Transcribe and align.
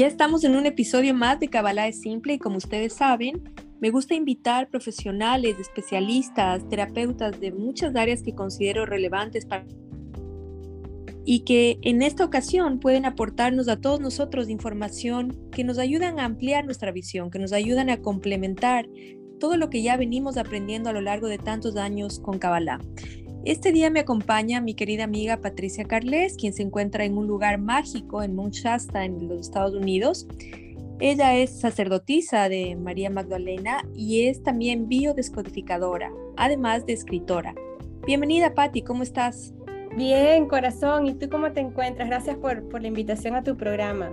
Ya 0.00 0.06
estamos 0.06 0.44
en 0.44 0.56
un 0.56 0.64
episodio 0.64 1.12
más 1.12 1.40
de 1.40 1.48
Kabbalah 1.48 1.86
es 1.86 2.00
Simple 2.00 2.32
y 2.32 2.38
como 2.38 2.56
ustedes 2.56 2.94
saben, 2.94 3.52
me 3.82 3.90
gusta 3.90 4.14
invitar 4.14 4.70
profesionales, 4.70 5.58
especialistas, 5.58 6.66
terapeutas 6.70 7.38
de 7.38 7.52
muchas 7.52 7.94
áreas 7.94 8.22
que 8.22 8.34
considero 8.34 8.86
relevantes 8.86 9.44
para 9.44 9.66
y 11.26 11.40
que 11.40 11.76
en 11.82 12.00
esta 12.00 12.24
ocasión 12.24 12.80
pueden 12.80 13.04
aportarnos 13.04 13.68
a 13.68 13.78
todos 13.78 14.00
nosotros 14.00 14.48
información 14.48 15.36
que 15.52 15.64
nos 15.64 15.76
ayudan 15.76 16.18
a 16.18 16.24
ampliar 16.24 16.64
nuestra 16.64 16.92
visión, 16.92 17.30
que 17.30 17.38
nos 17.38 17.52
ayudan 17.52 17.90
a 17.90 18.00
complementar 18.00 18.88
todo 19.38 19.58
lo 19.58 19.68
que 19.68 19.82
ya 19.82 19.98
venimos 19.98 20.38
aprendiendo 20.38 20.88
a 20.88 20.94
lo 20.94 21.02
largo 21.02 21.26
de 21.26 21.36
tantos 21.36 21.76
años 21.76 22.20
con 22.20 22.38
Kabbalah. 22.38 22.80
Este 23.46 23.72
día 23.72 23.88
me 23.88 24.00
acompaña 24.00 24.60
mi 24.60 24.74
querida 24.74 25.04
amiga 25.04 25.38
Patricia 25.38 25.84
Carles, 25.84 26.36
quien 26.36 26.52
se 26.52 26.62
encuentra 26.62 27.06
en 27.06 27.16
un 27.16 27.26
lugar 27.26 27.58
mágico 27.58 28.22
en 28.22 28.34
Mount 28.34 28.52
Shasta, 28.52 29.06
en 29.06 29.28
los 29.28 29.40
Estados 29.40 29.72
Unidos. 29.72 30.26
Ella 30.98 31.34
es 31.34 31.58
sacerdotisa 31.58 32.50
de 32.50 32.76
María 32.76 33.08
Magdalena 33.08 33.88
y 33.96 34.26
es 34.26 34.42
también 34.42 34.88
biodescodificadora, 34.88 36.12
además 36.36 36.84
de 36.84 36.92
escritora. 36.92 37.54
Bienvenida, 38.06 38.54
Patti, 38.54 38.82
¿cómo 38.82 39.02
estás? 39.02 39.54
Bien, 39.96 40.46
corazón. 40.46 41.06
¿Y 41.06 41.14
tú 41.14 41.30
cómo 41.30 41.50
te 41.52 41.60
encuentras? 41.60 42.10
Gracias 42.10 42.36
por, 42.36 42.68
por 42.68 42.82
la 42.82 42.88
invitación 42.88 43.36
a 43.36 43.42
tu 43.42 43.56
programa. 43.56 44.12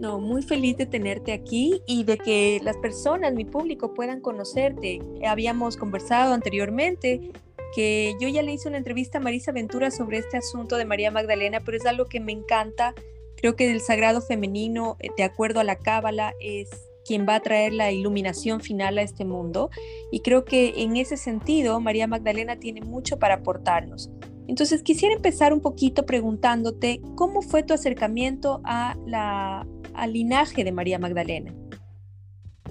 No, 0.00 0.18
muy 0.18 0.42
feliz 0.42 0.76
de 0.78 0.86
tenerte 0.86 1.32
aquí 1.32 1.80
y 1.86 2.02
de 2.02 2.18
que 2.18 2.58
las 2.64 2.76
personas, 2.78 3.34
mi 3.34 3.44
público, 3.44 3.94
puedan 3.94 4.20
conocerte. 4.20 5.00
Habíamos 5.24 5.76
conversado 5.76 6.34
anteriormente 6.34 7.30
que 7.74 8.14
yo 8.20 8.28
ya 8.28 8.42
le 8.42 8.52
hice 8.52 8.68
una 8.68 8.78
entrevista 8.78 9.18
a 9.18 9.20
Marisa 9.20 9.52
Ventura 9.52 9.90
sobre 9.90 10.18
este 10.18 10.36
asunto 10.36 10.76
de 10.76 10.84
María 10.84 11.10
Magdalena, 11.10 11.60
pero 11.60 11.76
es 11.76 11.86
algo 11.86 12.06
que 12.06 12.20
me 12.20 12.32
encanta. 12.32 12.94
Creo 13.36 13.56
que 13.56 13.70
el 13.70 13.80
sagrado 13.80 14.20
femenino, 14.20 14.96
eh, 15.00 15.08
de 15.16 15.24
acuerdo 15.24 15.60
a 15.60 15.64
la 15.64 15.76
Cábala, 15.76 16.34
es 16.40 16.70
quien 17.04 17.26
va 17.28 17.36
a 17.36 17.40
traer 17.40 17.72
la 17.72 17.90
iluminación 17.90 18.60
final 18.60 18.98
a 18.98 19.02
este 19.02 19.24
mundo. 19.24 19.70
Y 20.10 20.20
creo 20.20 20.44
que 20.44 20.74
en 20.76 20.96
ese 20.96 21.16
sentido, 21.16 21.80
María 21.80 22.06
Magdalena 22.06 22.56
tiene 22.56 22.80
mucho 22.82 23.18
para 23.18 23.34
aportarnos. 23.34 24.10
Entonces, 24.48 24.82
quisiera 24.82 25.14
empezar 25.14 25.52
un 25.52 25.60
poquito 25.60 26.04
preguntándote 26.04 27.00
cómo 27.16 27.42
fue 27.42 27.62
tu 27.62 27.74
acercamiento 27.74 28.60
a 28.64 28.96
la, 29.06 29.66
al 29.94 30.12
linaje 30.12 30.64
de 30.64 30.72
María 30.72 30.98
Magdalena. 30.98 31.54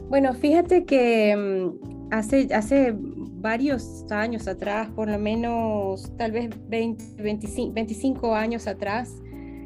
Bueno, 0.09 0.33
fíjate 0.33 0.85
que 0.85 1.35
mm, 1.35 2.00
hace, 2.11 2.53
hace 2.53 2.93
varios 2.95 4.05
años 4.11 4.47
atrás, 4.47 4.89
por 4.95 5.09
lo 5.09 5.17
menos 5.17 6.15
tal 6.17 6.31
vez 6.31 6.49
20, 6.69 7.15
25, 7.17 8.35
años 8.35 8.67
atrás, 8.67 9.15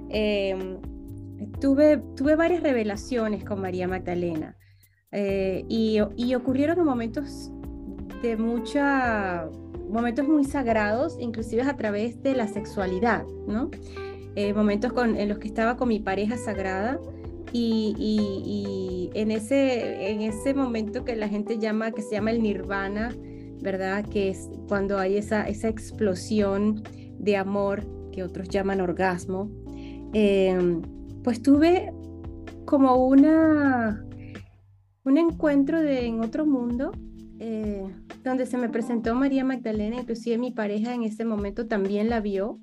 em, 0.09 0.79
tuve, 1.59 1.97
tuve 2.15 2.35
varias 2.35 2.63
revelaciones 2.63 3.43
con 3.43 3.59
María 3.59 3.87
Magdalena 3.87 4.55
eh, 5.11 5.65
y, 5.67 5.99
ocurrieron 6.35 6.79
en 6.79 6.85
momentos 6.85 7.51
de 8.21 8.37
mucha, 8.37 9.49
momentos 9.89 10.27
muy 10.27 10.45
sagrados, 10.45 11.17
inclusive 11.19 11.63
a 11.63 11.75
través 11.75 12.21
de 12.21 12.35
la 12.35 12.47
sexualidad, 12.47 13.25
¿no? 13.47 13.69
Eh, 14.35 14.53
momentos 14.53 14.93
con, 14.93 15.15
en 15.15 15.29
los 15.29 15.39
que 15.39 15.47
estaba 15.47 15.77
con 15.77 15.87
mi 15.87 15.99
pareja 15.99 16.37
sagrada 16.37 16.99
y, 17.57 19.09
en, 19.13 19.31
ese, 19.31 20.11
en 20.11 20.21
ese 20.21 20.53
momento 20.53 21.05
que 21.05 21.15
la 21.15 21.29
gente 21.29 21.57
llama, 21.57 21.91
que 21.91 22.01
se 22.01 22.15
llama 22.15 22.31
el 22.31 22.41
nirvana, 22.41 23.15
¿verdad? 23.61 24.05
Que 24.05 24.29
es 24.29 24.49
cuando 24.67 24.97
hay 24.97 25.17
esa, 25.17 25.47
esa 25.47 25.69
explosión 25.69 26.83
de 27.17 27.37
amor 27.37 27.83
que 28.11 28.23
otros 28.23 28.49
llaman 28.49 28.81
orgasmo, 28.81 29.49
em, 30.13 30.81
pues 31.23 31.41
tuve 31.41 31.93
como 32.65 33.07
una, 33.07 34.05
un 35.03 35.17
encuentro 35.17 35.81
de, 35.81 36.05
en 36.05 36.21
otro 36.21 36.45
mundo 36.45 36.91
eh, 37.39 37.85
donde 38.23 38.45
se 38.45 38.57
me 38.57 38.69
presentó 38.69 39.15
María 39.15 39.43
Magdalena, 39.43 39.97
inclusive 39.97 40.37
mi 40.37 40.51
pareja 40.51 40.93
en 40.93 41.03
ese 41.03 41.25
momento 41.25 41.67
también 41.67 42.09
la 42.09 42.19
vio 42.21 42.59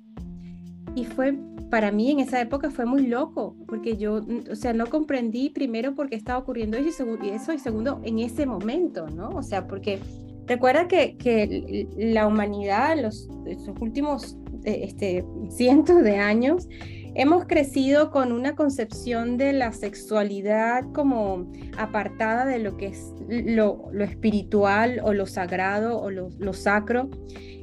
y 0.95 1.05
fue 1.05 1.37
para 1.73 1.91
mí 1.91 2.11
en 2.11 2.19
esa 2.19 2.39
época 2.39 2.69
fue 2.69 2.85
muy 2.85 3.07
loco, 3.07 3.55
porque 3.67 3.97
yo, 3.97 4.21
o 4.51 4.55
sea, 4.55 4.73
no 4.73 4.85
comprendí 4.85 5.49
primero 5.49 5.95
por 5.95 6.07
qué 6.07 6.15
estaba 6.15 6.37
ocurriendo 6.37 6.77
eso 6.77 7.03
y, 7.23 7.29
eso, 7.29 7.51
y 7.51 7.57
segundo, 7.57 7.99
en 8.03 8.19
ese 8.19 8.45
momento, 8.45 9.07
¿no? 9.07 9.29
O 9.29 9.41
sea, 9.41 9.65
porque 9.67 9.99
Recuerda 10.45 10.87
que, 10.87 11.17
que 11.17 11.87
la 11.97 12.27
humanidad, 12.27 13.01
los, 13.01 13.27
los 13.45 13.67
últimos 13.79 14.37
eh, 14.65 14.81
este, 14.83 15.25
cientos 15.49 16.03
de 16.03 16.17
años, 16.17 16.67
hemos 17.15 17.45
crecido 17.45 18.11
con 18.11 18.31
una 18.31 18.55
concepción 18.55 19.37
de 19.37 19.53
la 19.53 19.71
sexualidad 19.71 20.83
como 20.93 21.49
apartada 21.77 22.45
de 22.45 22.59
lo 22.59 22.75
que 22.75 22.87
es 22.87 23.13
lo, 23.27 23.89
lo 23.91 24.03
espiritual 24.03 24.99
o 25.03 25.13
lo 25.13 25.25
sagrado 25.25 25.99
o 25.99 26.11
lo, 26.11 26.29
lo, 26.37 26.53
sacro. 26.53 27.09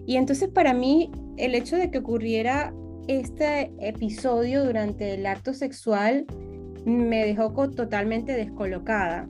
Y 0.06 0.16
entonces 0.16 0.48
para 0.48 0.72
mí 0.72 1.12
el 1.36 1.54
hecho 1.54 1.76
de 1.76 1.90
que 1.90 1.98
ocurriera 1.98 2.72
este 3.08 3.72
episodio 3.80 4.64
durante 4.64 5.14
el 5.14 5.26
acto 5.26 5.54
sexual 5.54 6.26
me 6.84 7.26
dejó 7.26 7.70
totalmente 7.70 8.32
descolocada. 8.32 9.28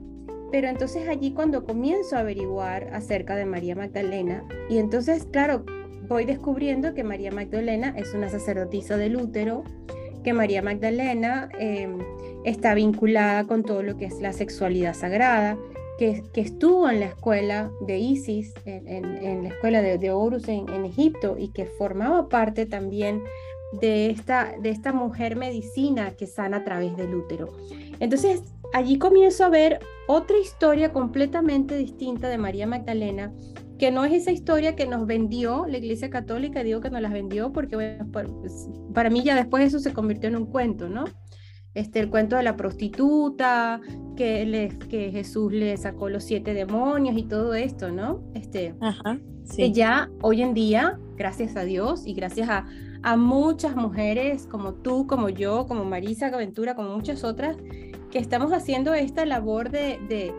Pero 0.51 0.67
entonces 0.67 1.07
allí 1.07 1.31
cuando 1.31 1.63
comienzo 1.63 2.17
a 2.17 2.19
averiguar 2.19 2.89
acerca 2.93 3.35
de 3.35 3.45
María 3.45 3.75
Magdalena, 3.75 4.43
y 4.69 4.77
entonces, 4.79 5.25
claro, 5.31 5.63
voy 6.07 6.25
descubriendo 6.25 6.93
que 6.93 7.03
María 7.03 7.31
Magdalena 7.31 7.93
es 7.97 8.13
una 8.13 8.29
sacerdotisa 8.29 8.97
del 8.97 9.15
útero, 9.15 9.63
que 10.23 10.33
María 10.33 10.61
Magdalena 10.61 11.49
em, 11.57 11.99
está 12.43 12.73
vinculada 12.73 13.45
con 13.45 13.63
todo 13.63 13.81
lo 13.81 13.97
que 13.97 14.05
es 14.05 14.21
la 14.21 14.33
sexualidad 14.33 14.93
sagrada, 14.93 15.57
que, 15.97 16.23
que 16.33 16.41
estuvo 16.41 16.89
en 16.89 16.99
la 16.99 17.07
escuela 17.07 17.71
de 17.87 17.99
Isis, 17.99 18.53
en, 18.65 19.43
la 19.43 19.49
escuela 19.49 19.81
de, 19.81 19.97
de 19.97 20.11
Horus 20.11 20.47
en, 20.47 20.67
en, 20.69 20.85
Egipto, 20.85 21.37
y 21.37 21.49
que 21.49 21.65
formaba 21.65 22.27
parte 22.27 22.65
también 22.65 23.21
de 23.79 24.09
esta, 24.09 24.53
de 24.61 24.69
esta 24.69 24.91
mujer 24.91 25.35
medicina 25.35 26.11
que 26.11 26.27
sana 26.27 26.57
a 26.57 26.63
través 26.63 26.95
del 26.97 27.15
útero. 27.15 27.53
Entonces, 27.99 28.41
allí 28.73 28.97
comienzo 28.97 29.45
a 29.45 29.49
ver 29.49 29.79
otra 30.07 30.37
historia 30.37 30.91
completamente 30.91 31.77
distinta 31.77 32.27
de 32.29 32.37
María 32.37 32.67
Magdalena, 32.67 33.33
que 33.77 33.91
no 33.91 34.05
es 34.05 34.13
esa 34.13 34.31
historia 34.31 34.75
que 34.75 34.85
nos 34.85 35.07
vendió 35.07 35.65
la 35.67 35.77
Iglesia 35.77 36.09
Católica, 36.09 36.63
digo 36.63 36.81
que 36.81 36.89
nos 36.89 37.01
las 37.01 37.11
vendió 37.11 37.51
porque 37.51 37.97
pues, 38.11 38.69
para 38.93 39.09
mí 39.09 39.23
ya 39.23 39.35
después 39.35 39.65
eso 39.65 39.79
se 39.79 39.93
convirtió 39.93 40.29
en 40.29 40.35
un 40.35 40.45
cuento, 40.45 40.89
¿no? 40.89 41.05
Este, 41.73 41.99
el 42.01 42.09
cuento 42.09 42.35
de 42.35 42.43
la 42.43 42.57
prostituta, 42.57 43.79
que, 44.17 44.45
le, 44.45 44.77
que 44.89 45.09
Jesús 45.09 45.53
le 45.53 45.77
sacó 45.77 46.09
los 46.09 46.25
siete 46.25 46.53
demonios 46.53 47.17
y 47.17 47.23
todo 47.23 47.53
esto, 47.53 47.91
¿no? 47.91 48.21
Este, 48.35 48.75
Ajá, 48.81 49.17
Que 49.55 49.71
ya 49.71 50.09
hoy 50.21 50.41
en 50.41 50.53
día, 50.53 50.99
gracias 51.15 51.55
a 51.55 51.63
Dios 51.63 52.05
y 52.05 52.13
gracias 52.13 52.49
a, 52.49 52.65
a 53.03 53.17
muchas 53.17 53.75
mujeres 53.75 54.47
como 54.49 54.73
tú, 54.73 55.07
como 55.07 55.29
yo, 55.29 55.65
como 55.67 55.83
Marisa 55.85 56.27
Aventura, 56.27 56.75
como 56.75 56.95
muchas 56.95 57.23
otras, 57.23 57.57
que 58.11 58.19
estamos 58.19 58.51
haciendo 58.51 58.93
esta 58.93 59.25
labor 59.25 59.71
de, 59.71 59.99
de, 60.07 60.33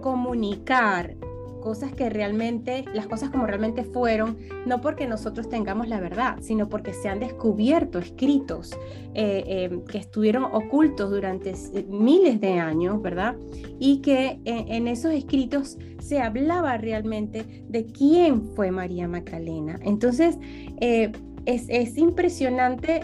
comunicar 0.00 1.14
cosas 1.60 1.92
que 1.92 2.08
realmente, 2.08 2.86
las 2.94 3.06
cosas 3.06 3.28
como 3.28 3.46
realmente 3.46 3.84
fueron, 3.84 4.38
no 4.64 4.80
porque 4.80 5.06
nosotros 5.06 5.50
tengamos 5.50 5.88
la 5.88 6.00
verdad, 6.00 6.38
sino 6.40 6.70
porque 6.70 6.94
se 6.94 7.10
han 7.10 7.20
descubierto 7.20 7.98
escritos 7.98 8.72
eh, 9.14 9.44
eh, 9.46 9.80
que 9.86 9.98
estuvieron 9.98 10.44
ocultos 10.44 11.10
durante 11.10 11.54
miles 11.88 12.40
de 12.40 12.58
años, 12.58 13.02
¿verdad? 13.02 13.36
Y 13.78 13.98
que 13.98 14.40
en, 14.44 14.88
esos 14.88 15.12
escritos 15.12 15.76
se 16.00 16.20
hablaba 16.20 16.78
realmente 16.78 17.64
de 17.68 17.84
quién 17.86 18.42
fue 18.54 18.70
María 18.70 19.06
Magdalena. 19.06 19.78
Entonces, 19.82 20.38
eh, 20.80 21.12
es, 21.46 21.66
es 21.68 21.96
impresionante 21.98 23.02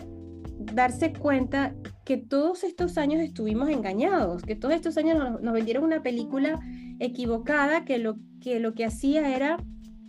darse 0.61 1.13
cuenta 1.13 1.75
que 2.05 2.17
todos 2.17 2.65
estos 2.65 2.99
años 2.99 3.21
estuvimos 3.21 3.69
engañados, 3.71 4.43
que 4.43 4.57
todos 4.57 4.75
estos 4.75 4.97
años 4.97 5.41
nos, 5.41 5.53
vendieron 5.53 5.85
una 5.85 6.03
película 6.03 6.61
equivocada 6.99 7.85
que 7.85 7.99
lo, 7.99 8.17
que 8.43 8.85
hacía 8.85 9.35
era 9.35 9.59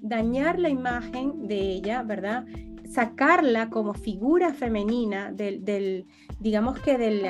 dañar 0.01 0.59
la 0.59 0.69
imagen 0.69 1.47
de 1.47 1.59
ella, 1.59 2.03
¿verdad? 2.03 2.45
Sacarla 2.89 3.69
como 3.69 3.93
figura 3.93 4.53
femenina 4.53 5.31
del, 5.31 6.07
digamos 6.39 6.79
que 6.79 6.97
del, 6.97 7.23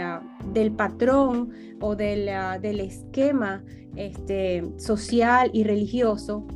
del 0.53 0.71
patrón 0.71 1.51
o 1.79 1.95
del, 1.95 2.29
del 2.61 2.79
esquema 2.79 3.63
este, 3.95 4.63
social 4.77 5.51
y 5.53 5.63
religioso. 5.63 6.47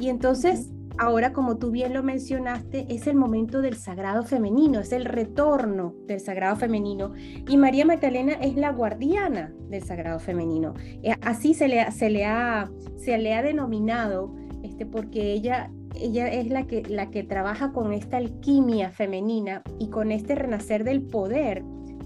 Y 0.00 0.08
entonces 0.08 0.70
ahora, 0.98 1.32
como 1.32 1.58
tú 1.58 1.70
bien 1.70 1.92
lo 1.94 2.02
mencionaste, 2.02 2.86
es 2.88 3.06
el 3.06 3.16
momento 3.16 3.60
del 3.60 3.76
sagrado 3.76 4.22
femenino, 4.24 4.80
es 4.80 4.92
el 4.92 5.04
retorno 5.04 5.94
del 6.06 6.20
sagrado 6.20 6.56
femenino. 6.56 7.12
Y 7.48 7.56
María 7.56 7.84
Magdalena 7.84 8.32
es 8.34 8.56
la 8.56 8.70
guardiana 8.72 9.52
del 9.68 9.82
sagrado 9.82 10.18
femenino. 10.18 10.74
Eh, 11.02 11.14
así 11.22 11.54
se 11.54 11.68
le, 11.68 11.90
se 11.92 12.10
le, 12.10 12.24
ha, 12.24 12.70
se 12.96 13.18
le 13.18 13.34
ha 13.34 13.42
denominado, 13.42 14.34
este, 14.62 14.86
porque 14.86 15.32
ella, 15.32 15.70
ella 15.94 16.28
es 16.28 16.48
la 16.48 16.66
que, 16.66 16.82
la 16.82 17.10
que 17.10 17.22
trabaja 17.22 17.72
con 17.72 17.92
esta 17.92 18.16
alquimia 18.16 18.90
femenina 18.90 19.62
y 19.78 19.90
con 19.90 20.12
este 20.12 20.34
renacer 20.34 20.84
del 20.84 21.02
poder 21.02 21.62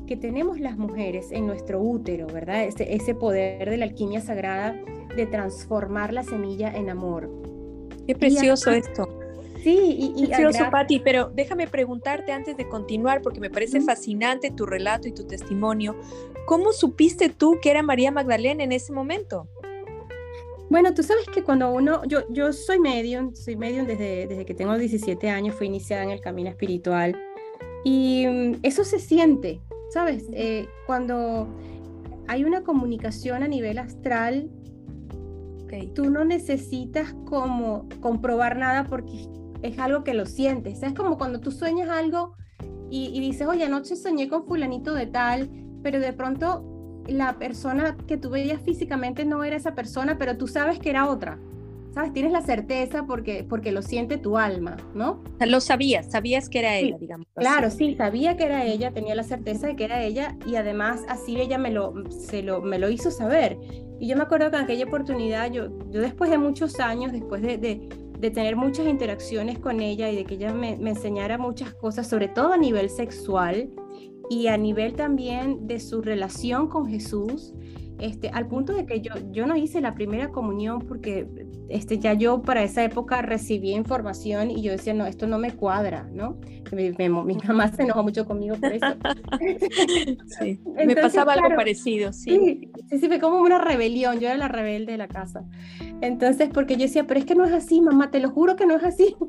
que 0.06 0.16
tenemos 0.16 0.60
las 0.60 0.78
mujeres 0.78 1.32
en 1.32 1.46
nuestro 1.46 1.82
útero, 1.82 2.26
¿verdad? 2.28 2.64
Ese, 2.64 2.94
ese 2.94 3.14
poder 3.14 3.68
de 3.68 3.76
la 3.76 3.86
alquimia 3.86 4.20
sagrada 4.20 4.74
de 5.16 5.26
transformar 5.26 6.12
la 6.12 6.22
semilla 6.22 6.72
en 6.72 6.90
amor. 6.90 7.55
Qué 8.06 8.14
precioso 8.14 8.70
esto. 8.70 9.08
Sí, 9.62 10.12
y, 10.16 10.26
precioso, 10.26 10.70
Patti, 10.70 11.00
pero 11.00 11.32
déjame 11.34 11.66
preguntarte 11.66 12.30
antes 12.30 12.56
de 12.56 12.68
continuar, 12.68 13.20
porque 13.20 13.40
me 13.40 13.50
parece 13.50 13.80
fascinante 13.80 14.52
tu 14.52 14.64
relato 14.64 15.08
y 15.08 15.12
tu 15.12 15.26
testimonio. 15.26 15.96
¿Cómo 16.46 16.72
supiste 16.72 17.30
tú 17.30 17.58
que 17.60 17.70
era 17.70 17.82
María 17.82 18.12
Magdalena 18.12 18.62
en 18.62 18.70
ese 18.70 18.92
momento? 18.92 19.48
Bueno, 20.68 20.94
tú 20.94 21.02
sabes 21.02 21.26
que 21.26 21.42
cuando 21.42 21.72
uno, 21.72 22.02
yo, 22.06 22.20
yo 22.30 22.52
soy 22.52 22.78
medium, 22.78 23.34
soy 23.34 23.56
medium 23.56 23.86
desde, 23.86 24.28
desde 24.28 24.44
que 24.44 24.54
tengo 24.54 24.76
17 24.76 25.30
años, 25.30 25.54
fui 25.56 25.66
iniciada 25.66 26.04
en 26.04 26.10
el 26.10 26.20
camino 26.20 26.48
espiritual 26.48 27.20
y 27.84 28.26
mm, 28.26 28.58
eso 28.62 28.84
se 28.84 28.98
siente, 28.98 29.60
¿sabes? 29.90 30.26
Eh, 30.32 30.68
cuando 30.86 31.48
hay 32.26 32.44
una 32.44 32.62
comunicación 32.62 33.44
a 33.44 33.48
nivel 33.48 33.78
astral, 33.78 34.50
tú 35.94 36.10
no 36.10 36.24
necesitas 36.24 37.14
como 37.24 37.88
comprobar 38.00 38.56
nada 38.56 38.84
porque 38.84 39.28
es 39.62 39.78
algo 39.78 40.04
que 40.04 40.14
lo 40.14 40.26
sientes. 40.26 40.82
Es 40.82 40.94
como 40.94 41.18
cuando 41.18 41.40
tú 41.40 41.50
sueñas 41.50 41.88
algo 41.88 42.34
y, 42.90 43.10
y 43.14 43.20
dices, 43.20 43.46
oye, 43.46 43.64
anoche 43.64 43.96
soñé 43.96 44.28
con 44.28 44.46
fulanito 44.46 44.94
de 44.94 45.06
tal, 45.06 45.50
pero 45.82 46.00
de 46.00 46.12
pronto 46.12 47.02
la 47.06 47.38
persona 47.38 47.96
que 48.06 48.16
tú 48.16 48.30
veías 48.30 48.60
físicamente 48.62 49.24
no 49.24 49.44
era 49.44 49.56
esa 49.56 49.74
persona, 49.74 50.18
pero 50.18 50.36
tú 50.36 50.46
sabes 50.46 50.78
que 50.78 50.90
era 50.90 51.08
otra. 51.08 51.38
¿Sabes? 51.96 52.12
Tienes 52.12 52.30
la 52.30 52.42
certeza 52.42 53.06
porque, 53.06 53.42
porque 53.48 53.72
lo 53.72 53.80
siente 53.80 54.18
tu 54.18 54.36
alma, 54.36 54.76
¿no? 54.94 55.24
Lo 55.40 55.60
sabías, 55.60 56.10
sabías 56.10 56.50
que 56.50 56.58
era 56.58 56.76
ella, 56.76 56.98
digamos. 57.00 57.26
Claro, 57.34 57.70
sí, 57.70 57.94
sabía 57.94 58.36
que 58.36 58.44
era 58.44 58.66
ella, 58.66 58.92
tenía 58.92 59.14
la 59.14 59.22
certeza 59.22 59.68
de 59.68 59.76
que 59.76 59.84
era 59.84 60.04
ella 60.04 60.36
y 60.44 60.56
además 60.56 61.00
así 61.08 61.40
ella 61.40 61.56
me 61.56 61.70
lo, 61.70 61.94
se 62.10 62.42
lo, 62.42 62.60
me 62.60 62.78
lo 62.78 62.90
hizo 62.90 63.10
saber. 63.10 63.56
Y 63.98 64.08
yo 64.08 64.16
me 64.16 64.24
acuerdo 64.24 64.50
que 64.50 64.58
en 64.58 64.64
aquella 64.64 64.84
oportunidad, 64.84 65.50
yo, 65.50 65.68
yo 65.88 66.02
después 66.02 66.28
de 66.28 66.36
muchos 66.36 66.80
años, 66.80 67.12
después 67.12 67.40
de, 67.40 67.56
de, 67.56 67.88
de 68.18 68.30
tener 68.30 68.56
muchas 68.56 68.86
interacciones 68.86 69.58
con 69.58 69.80
ella 69.80 70.10
y 70.10 70.16
de 70.16 70.24
que 70.26 70.34
ella 70.34 70.52
me, 70.52 70.76
me 70.76 70.90
enseñara 70.90 71.38
muchas 71.38 71.72
cosas, 71.72 72.06
sobre 72.06 72.28
todo 72.28 72.52
a 72.52 72.58
nivel 72.58 72.90
sexual, 72.90 73.70
y 74.28 74.48
a 74.48 74.56
nivel 74.56 74.94
también 74.94 75.66
de 75.66 75.80
su 75.80 76.02
relación 76.02 76.68
con 76.68 76.88
Jesús, 76.88 77.54
este, 77.98 78.28
al 78.28 78.46
punto 78.46 78.74
de 78.74 78.86
que 78.86 79.00
yo, 79.00 79.12
yo 79.30 79.46
no 79.46 79.56
hice 79.56 79.80
la 79.80 79.94
primera 79.94 80.28
comunión 80.30 80.80
porque 80.80 81.26
este, 81.68 81.98
ya 81.98 82.12
yo 82.12 82.42
para 82.42 82.62
esa 82.62 82.84
época 82.84 83.22
recibí 83.22 83.72
información 83.72 84.50
y 84.50 84.62
yo 84.62 84.72
decía, 84.72 84.94
no, 84.94 85.06
esto 85.06 85.26
no 85.26 85.38
me 85.38 85.52
cuadra, 85.52 86.08
¿no? 86.12 86.38
Mi, 86.72 86.90
mamá 87.48 87.68
se 87.68 87.82
enojó 87.82 88.02
mucho 88.02 88.26
conmigo 88.26 88.56
por 88.56 88.72
eso. 88.72 88.86
sí, 90.38 90.60
me 90.86 90.94
pasaba 90.96 91.34
algo 91.34 91.48
parecido, 91.56 92.12
sí. 92.12 92.70
sí. 92.90 92.98
Sí, 92.98 93.06
fue 93.08 93.18
como 93.18 93.40
una 93.40 93.58
rebelión, 93.58 94.20
yo 94.20 94.28
era 94.28 94.36
la 94.36 94.48
rebelde 94.48 94.92
de 94.92 94.98
la 94.98 95.08
casa. 95.08 95.44
Entonces, 96.00 96.50
porque 96.52 96.74
yo 96.74 96.82
decía, 96.82 97.06
pero 97.06 97.20
es 97.20 97.26
que 97.26 97.34
no 97.34 97.44
es 97.44 97.52
así, 97.52 97.80
mamá, 97.80 98.10
te 98.10 98.20
lo 98.20 98.30
juro 98.30 98.56
que 98.56 98.66
no 98.66 98.76
es 98.76 98.84
así. 98.84 99.16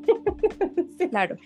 Claro. 1.10 1.36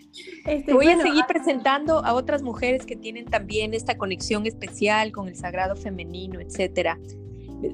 Este, 0.46 0.72
Voy 0.72 0.88
a 0.88 0.98
seguir 0.98 1.24
presentando 1.28 2.04
a 2.04 2.14
otras 2.14 2.42
mujeres 2.42 2.86
que 2.86 2.96
tienen 2.96 3.26
también 3.26 3.74
esta 3.74 3.96
conexión 3.96 4.46
especial 4.46 5.12
con 5.12 5.28
el 5.28 5.36
sagrado 5.36 5.76
femenino, 5.76 6.40
etcétera. 6.40 6.98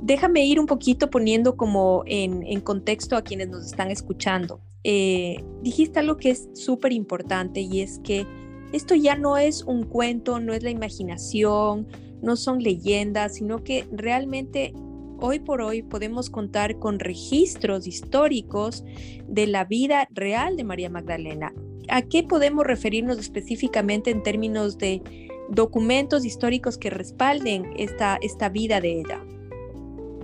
Déjame 0.02 0.44
ir 0.44 0.60
un 0.60 0.66
poquito 0.66 1.10
poniendo 1.10 1.56
como 1.56 2.02
en, 2.06 2.60
contexto 2.60 3.16
a 3.16 3.22
quienes 3.22 3.48
nos 3.48 3.66
están 3.66 3.90
escuchando. 3.90 4.60
Eh, 4.84 5.42
dijiste 5.62 5.98
algo 5.98 6.16
que 6.16 6.30
es 6.30 6.48
súper 6.54 6.92
importante 6.92 7.60
y 7.60 7.80
es 7.80 7.98
que 8.00 8.26
esto 8.72 8.94
ya 8.94 9.16
no 9.16 9.38
es 9.38 9.62
un 9.62 9.84
cuento, 9.84 10.40
no 10.40 10.52
es 10.52 10.62
la 10.62 10.70
imaginación, 10.70 11.86
no 12.20 12.36
son 12.36 12.62
leyendas, 12.62 13.36
sino 13.36 13.64
que 13.64 13.86
realmente 13.90 14.74
hoy 15.20 15.38
por 15.40 15.62
hoy 15.62 15.82
podemos 15.82 16.30
contar 16.30 16.78
con 16.78 16.98
registros 16.98 17.86
históricos 17.86 18.84
de 19.26 19.46
la 19.46 19.64
vida 19.64 20.06
real 20.10 20.56
de 20.56 20.64
María 20.64 20.90
Magdalena. 20.90 21.54
¿A 21.88 22.02
qué 22.02 22.22
podemos 22.22 22.66
referirnos 22.66 23.18
específicamente 23.18 24.10
en 24.10 24.22
términos 24.22 24.76
de 24.76 25.02
documentos 25.48 26.26
históricos 26.26 26.76
que 26.76 26.90
respalden 26.90 27.72
esta, 27.78 28.18
esta 28.20 28.50
vida 28.50 28.80
de 28.80 29.00
ella? 29.00 29.24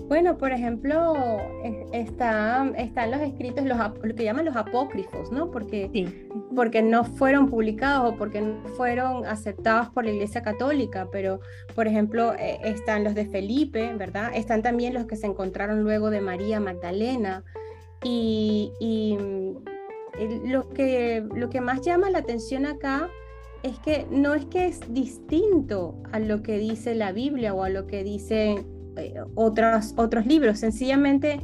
Bueno, 0.08 0.36
por 0.36 0.52
ejemplo, 0.52 1.14
está, 1.92 2.70
están 2.76 3.10
los 3.10 3.20
escritos, 3.22 3.64
los, 3.64 3.78
lo 4.02 4.14
que 4.14 4.24
llaman 4.24 4.44
los 4.44 4.54
apócrifos, 4.54 5.32
¿no? 5.32 5.50
Porque, 5.50 5.90
porque 6.54 6.82
no 6.82 7.04
fueron 7.04 7.48
publicados 7.48 8.12
o 8.12 8.16
porque 8.16 8.42
no 8.42 8.68
fueron 8.76 9.24
aceptados 9.24 9.88
por 9.88 10.04
la 10.04 10.10
Iglesia 10.10 10.42
Católica, 10.42 11.08
pero, 11.10 11.40
por 11.74 11.86
ejemplo, 11.86 12.34
eh, 12.34 12.58
están 12.64 13.02
los 13.02 13.14
de 13.14 13.24
Felipe, 13.26 13.94
¿verdad? 13.94 14.30
Están 14.34 14.62
también 14.62 14.92
los 14.92 15.06
que 15.06 15.16
se 15.16 15.26
encontraron 15.26 15.82
luego 15.82 16.10
de 16.10 16.20
María 16.20 16.60
Magdalena. 16.60 17.42
Y, 18.04 18.72
y 18.80 19.16
lo, 20.46 20.68
que, 20.68 21.26
lo 21.34 21.48
que 21.48 21.62
más 21.62 21.80
llama 21.80 22.10
la 22.10 22.18
atención 22.18 22.66
acá 22.66 23.08
es 23.62 23.78
que 23.78 24.06
no 24.10 24.34
es 24.34 24.44
que 24.44 24.66
es 24.66 24.80
distinto 24.92 25.96
a 26.12 26.18
lo 26.18 26.42
que 26.42 26.58
dice 26.58 26.94
la 26.94 27.12
Biblia 27.12 27.54
o 27.54 27.62
a 27.62 27.70
lo 27.70 27.86
que 27.86 28.04
dicen 28.04 28.73
eh, 28.96 29.14
otros, 29.34 29.94
otros 29.96 30.26
libros, 30.26 30.58
sencillamente 30.58 31.40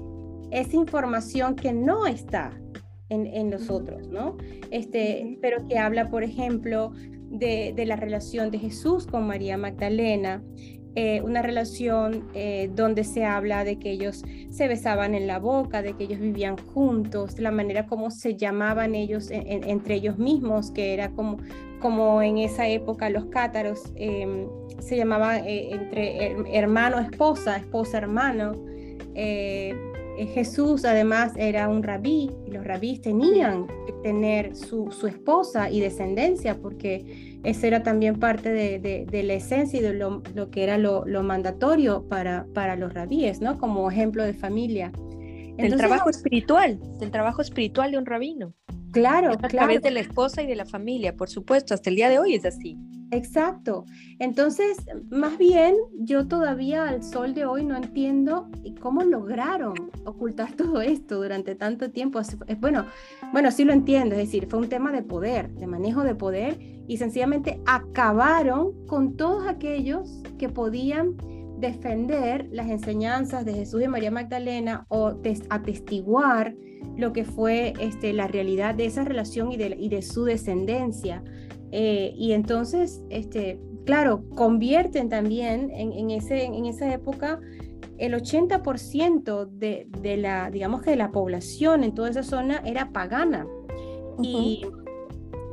es 0.50 0.74
información 0.74 1.54
que 1.54 1.72
no 1.72 2.06
está 2.06 2.52
en, 3.08 3.26
en 3.26 3.50
los 3.50 3.70
otros, 3.70 4.08
¿no? 4.08 4.36
Este, 4.70 5.38
pero 5.40 5.66
que 5.66 5.78
habla, 5.78 6.10
por 6.10 6.22
ejemplo, 6.22 6.92
de, 7.30 7.72
de, 7.74 7.86
la 7.86 7.96
relación 7.96 8.50
de 8.50 8.58
Jesús 8.58 9.06
con 9.06 9.26
María 9.26 9.56
Magdalena, 9.56 10.42
eh, 10.96 11.22
una 11.22 11.40
relación 11.40 12.28
eh, 12.34 12.68
donde 12.74 13.04
se 13.04 13.24
habla 13.24 13.62
de 13.62 13.78
que 13.78 13.92
ellos 13.92 14.24
se 14.50 14.66
besaban 14.66 15.14
en 15.14 15.28
la 15.28 15.38
boca, 15.38 15.82
de 15.82 15.92
que 15.92 16.04
ellos 16.04 16.18
vivían 16.18 16.56
juntos, 16.56 17.38
la 17.38 17.52
manera 17.52 17.86
como 17.86 18.10
se 18.10 18.36
llamaban 18.36 18.96
ellos 18.96 19.28
entre 19.30 19.94
ellos 19.94 20.18
mismos, 20.18 20.72
que 20.72 20.92
era 20.92 21.12
como, 21.12 21.36
como 21.80 22.22
en 22.22 22.38
esa 22.38 22.66
época 22.68 23.08
los 23.08 23.26
cátaros 23.26 23.92
em, 23.94 24.48
se 24.80 24.96
llamaban 24.96 25.44
eh, 25.46 25.70
entre 25.72 26.56
hermano, 26.56 26.98
esposa, 26.98 27.56
esposa, 27.56 27.98
hermano. 27.98 28.52
Jesús 30.34 30.84
además 30.84 31.32
era 31.36 31.68
un 31.68 31.82
rabí 31.82 32.30
y 32.46 32.50
los 32.50 32.64
rabís 32.64 33.00
tenían 33.00 33.66
que 33.86 33.92
tener 34.02 34.54
su, 34.54 34.90
su 34.90 35.06
esposa 35.06 35.70
y 35.70 35.80
descendencia 35.80 36.58
porque 36.58 37.30
esa 37.42 37.66
era 37.66 37.82
también 37.82 38.18
parte 38.18 38.50
de, 38.50 39.22
la 39.24 39.34
esencia 39.34 39.80
y 39.80 39.82
de 39.82 39.94
lo, 39.94 40.22
que 40.50 40.62
era 40.62 40.78
lo, 40.78 41.04
mandatorio 41.22 42.06
para, 42.08 42.46
para 42.54 42.76
los 42.76 42.92
rabíes, 42.92 43.40
¿no? 43.40 43.58
Como 43.58 43.90
ejemplo 43.90 44.24
de 44.24 44.34
familia. 44.34 44.92
el 45.56 45.76
trabajo 45.76 46.10
espiritual, 46.10 46.78
del 46.98 47.10
trabajo 47.10 47.40
espiritual 47.40 47.92
de 47.92 47.98
un 47.98 48.06
rabino. 48.06 48.54
Claro, 48.92 49.32
a 49.32 49.36
claro. 49.36 49.48
través 49.48 49.82
de 49.82 49.90
la 49.90 50.00
esposa 50.00 50.42
y 50.42 50.46
de 50.46 50.56
la 50.56 50.66
familia, 50.66 51.14
por 51.16 51.30
supuesto, 51.30 51.74
hasta 51.74 51.90
el 51.90 51.96
día 51.96 52.08
de 52.08 52.18
hoy 52.18 52.34
es 52.34 52.44
así. 52.44 52.76
Exacto. 53.10 53.84
Entonces, 54.18 54.78
más 55.10 55.36
bien, 55.36 55.74
yo 55.98 56.28
todavía 56.28 56.88
al 56.88 57.02
sol 57.02 57.34
de 57.34 57.44
hoy 57.44 57.64
no 57.64 57.76
entiendo 57.76 58.48
cómo 58.80 59.02
lograron 59.02 59.74
ocultar 60.04 60.52
todo 60.56 60.80
esto 60.80 61.16
durante 61.16 61.54
tanto 61.54 61.90
tiempo. 61.90 62.20
Bueno, 62.60 62.86
bueno, 63.32 63.50
sí 63.50 63.64
lo 63.64 63.72
entiendo, 63.72 64.14
es 64.14 64.22
decir, 64.22 64.46
fue 64.48 64.60
un 64.60 64.68
tema 64.68 64.92
de 64.92 65.02
poder, 65.02 65.50
de 65.54 65.66
manejo 65.66 66.02
de 66.02 66.14
poder, 66.14 66.58
y 66.86 66.96
sencillamente 66.96 67.60
acabaron 67.66 68.86
con 68.86 69.16
todos 69.16 69.46
aquellos 69.46 70.22
que 70.38 70.48
podían 70.48 71.16
defender 71.58 72.48
las 72.50 72.68
enseñanzas 72.68 73.44
de 73.44 73.52
Jesús 73.52 73.82
y 73.82 73.88
María 73.88 74.10
Magdalena 74.10 74.86
o 74.88 75.14
atestiguar 75.50 76.54
lo 76.96 77.12
que 77.12 77.24
fue 77.24 77.74
este, 77.80 78.12
la 78.12 78.26
realidad 78.26 78.74
de 78.74 78.86
esa 78.86 79.04
relación 79.04 79.52
y 79.52 79.56
de, 79.56 79.76
y 79.78 79.88
de 79.88 80.02
su 80.02 80.24
descendencia. 80.24 81.22
Eh, 81.72 82.12
y 82.16 82.32
entonces, 82.32 83.02
este, 83.10 83.60
claro, 83.84 84.24
convierten 84.34 85.08
también 85.08 85.70
en, 85.72 86.10
ese, 86.10 86.44
en 86.44 86.66
esa 86.66 86.92
época 86.92 87.40
el 87.98 88.14
80% 88.14 89.46
de, 89.46 89.86
de, 90.00 90.16
la, 90.16 90.50
digamos 90.50 90.82
que 90.82 90.90
de 90.90 90.96
la 90.96 91.12
población 91.12 91.84
en 91.84 91.94
toda 91.94 92.10
esa 92.10 92.22
zona 92.22 92.62
era 92.64 92.92
pagana. 92.92 93.46
y, 94.22 94.66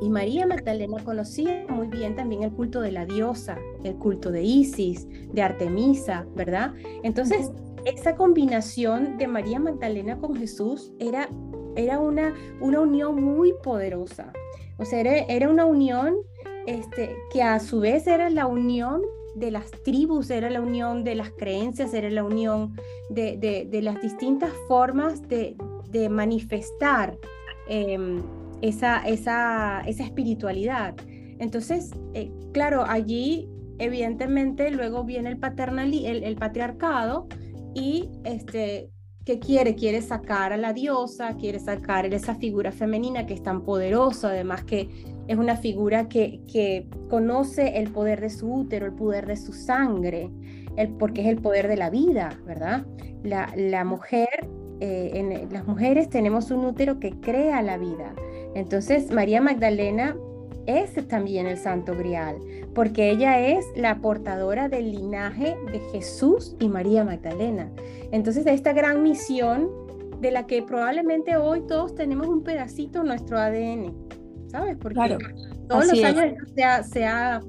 y, 0.00 0.08
María 0.08 0.46
Magdalena 0.46 1.02
conocía 1.04 1.66
muy 1.68 1.88
bien 1.88 2.14
también 2.14 2.42
el 2.42 2.52
culto 2.52 2.80
de 2.80 2.92
la 2.92 3.04
diosa, 3.06 3.58
el 3.84 3.96
culto 3.96 4.30
de 4.30 4.42
Isis, 4.42 5.06
de 5.32 5.42
Artemisa, 5.42 6.26
¿verdad? 6.34 6.74
Entonces, 7.02 7.50
esa 7.84 8.14
combinación 8.16 9.16
de 9.18 9.26
María 9.26 9.58
Magdalena 9.58 10.18
con 10.18 10.36
Jesús 10.36 10.92
era, 10.98 11.28
era 11.76 11.98
una, 11.98 12.34
una 12.60 12.80
unión 12.80 13.22
muy 13.22 13.54
poderosa. 13.62 14.32
O 14.78 14.84
sea, 14.84 15.00
era, 15.00 15.50
una 15.50 15.64
unión 15.64 16.14
este, 16.66 17.16
que 17.32 17.42
a 17.42 17.58
su 17.58 17.80
vez 17.80 18.06
era 18.06 18.30
la 18.30 18.46
unión 18.46 19.02
de 19.34 19.50
las 19.50 19.70
tribus, 19.70 20.30
era 20.30 20.50
la 20.50 20.60
unión 20.60 21.04
de 21.04 21.16
las 21.16 21.30
creencias, 21.30 21.92
era 21.94 22.08
la 22.10 22.24
unión 22.24 22.76
de, 23.10 23.68
las 23.82 24.00
distintas 24.00 24.52
formas 24.68 25.28
de, 25.28 25.56
manifestar 26.08 27.18
em, 27.68 28.22
esa, 28.62 29.02
espiritualidad. 29.86 30.94
Entonces, 31.40 31.90
eh, 32.14 32.30
claro, 32.52 32.84
allí 32.86 33.48
evidentemente 33.78 34.70
luego 34.70 35.04
viene 35.04 35.30
el, 35.30 35.38
paternal, 35.38 35.92
el 35.92 36.36
patriarcado 36.36 37.28
y 37.74 38.10
este, 38.24 38.90
¿qué 39.28 39.38
quiere? 39.38 39.74
Quiere 39.74 40.00
sacar 40.00 40.54
a 40.54 40.56
la 40.56 40.72
diosa, 40.72 41.36
quiere 41.36 41.58
sacar 41.58 42.06
esa 42.06 42.34
figura 42.36 42.72
femenina 42.72 43.26
que 43.26 43.34
es 43.34 43.42
tan 43.42 43.60
poderosa, 43.60 44.30
además 44.30 44.64
que 44.64 44.88
es 45.26 45.36
una 45.36 45.54
figura 45.54 46.08
que, 46.08 46.40
que 46.50 46.86
conoce 47.10 47.76
el 47.76 47.90
poder 47.90 48.22
de 48.22 48.30
su 48.30 48.50
útero, 48.50 48.86
el 48.86 48.94
poder 48.94 49.26
de 49.26 49.36
su 49.36 49.52
sangre, 49.52 50.30
el, 50.78 50.88
porque 50.94 51.20
es 51.20 51.26
el 51.26 51.42
poder 51.42 51.68
de 51.68 51.76
la 51.76 51.90
vida, 51.90 52.40
¿verdad? 52.46 52.86
La, 53.22 53.52
la 53.54 53.84
mujer, 53.84 54.48
eh, 54.80 55.10
en, 55.12 55.52
las 55.52 55.66
mujeres 55.66 56.08
tenemos 56.08 56.50
un 56.50 56.64
útero 56.64 56.98
que 56.98 57.10
crea 57.20 57.60
la 57.60 57.76
vida. 57.76 58.14
Entonces, 58.54 59.10
María 59.10 59.42
Magdalena 59.42 60.16
es 60.68 61.08
también 61.08 61.46
el 61.46 61.56
santo 61.56 61.96
grial, 61.96 62.36
porque 62.74 63.10
ella 63.10 63.40
es 63.40 63.64
la 63.74 64.00
portadora 64.00 64.68
del 64.68 64.92
linaje 64.92 65.56
de 65.72 65.80
Jesús 65.92 66.54
y 66.60 66.68
María 66.68 67.04
Magdalena. 67.04 67.70
Entonces, 68.12 68.44
de 68.44 68.52
esta 68.52 68.74
gran 68.74 69.02
misión 69.02 69.70
de 70.20 70.30
la 70.30 70.46
que 70.46 70.62
probablemente 70.62 71.36
hoy 71.36 71.62
todos 71.66 71.94
tenemos 71.94 72.28
un 72.28 72.42
pedacito 72.42 73.00
en 73.00 73.06
nuestro 73.06 73.38
ADN, 73.38 73.94
¿sabes? 74.48 74.76
Porque 74.78 75.16
todos 75.68 75.86
los 75.86 76.04
años 76.04 76.34
se, 76.90 77.04
ha, 77.06 77.40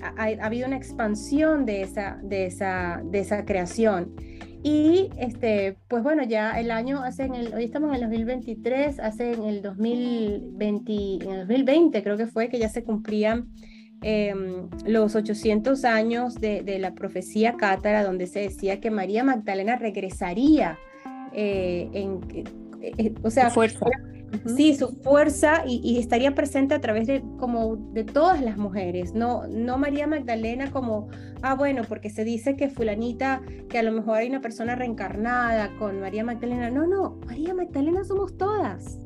ha, 0.00 0.24
habido 0.40 0.68
una 0.68 0.76
expansión 0.76 1.66
de 1.66 1.82
esa, 1.82 2.20
de 2.22 2.46
esa, 2.46 3.02
de 3.04 3.18
esa 3.18 3.44
creación. 3.44 4.14
Y 4.62 5.10
este, 5.18 5.76
pues 5.88 6.02
bueno, 6.02 6.24
ya 6.24 6.58
el 6.58 6.70
año, 6.70 7.02
hace 7.02 7.24
en 7.24 7.34
el, 7.34 7.54
hoy 7.54 7.64
estamos 7.64 7.90
en 7.90 7.96
el 7.96 8.00
2023, 8.02 8.98
hace 8.98 9.32
en 9.32 9.44
el 9.44 9.62
2020, 9.62 10.92
en 11.24 11.30
el 11.30 11.38
2020 11.46 12.02
creo 12.02 12.16
que 12.16 12.26
fue 12.26 12.48
que 12.48 12.58
ya 12.58 12.68
se 12.68 12.82
cumplían 12.82 13.48
em, 14.02 14.68
los 14.84 15.14
800 15.14 15.84
años 15.84 16.34
de, 16.34 16.62
de, 16.62 16.78
la 16.78 16.94
profecía 16.94 17.56
cátara, 17.56 18.02
donde 18.02 18.26
se 18.26 18.40
decía 18.40 18.80
que 18.80 18.90
María 18.90 19.22
Magdalena 19.22 19.76
regresaría 19.76 20.78
eh, 21.32 21.88
en, 21.92 22.20
eh, 22.80 22.92
eh, 22.98 23.14
o 23.22 23.30
sea, 23.30 23.50
fuerza. 23.50 23.86
Sí, 24.56 24.74
su 24.74 24.88
fuerza 25.02 25.64
y, 25.66 25.98
estaría 25.98 26.34
presente 26.34 26.74
a 26.74 26.80
través 26.80 27.06
de 27.06 27.22
como 27.38 27.76
de 27.76 28.04
todas 28.04 28.42
las 28.42 28.56
mujeres, 28.56 29.14
no, 29.14 29.46
no 29.46 29.78
María 29.78 30.06
Magdalena 30.06 30.70
como, 30.70 31.08
ah, 31.42 31.54
bueno, 31.54 31.82
porque 31.88 32.10
se 32.10 32.24
dice 32.24 32.56
que 32.56 32.68
fulanita, 32.68 33.42
que 33.68 33.78
a 33.78 33.82
lo 33.82 33.92
mejor 33.92 34.18
hay 34.18 34.28
una 34.28 34.40
persona 34.40 34.74
reencarnada 34.74 35.74
con 35.78 36.00
María 36.00 36.24
Magdalena. 36.24 36.70
No, 36.70 36.86
no, 36.86 37.18
María 37.26 37.54
Magdalena 37.54 38.04
somos 38.04 38.36
todas. 38.36 38.98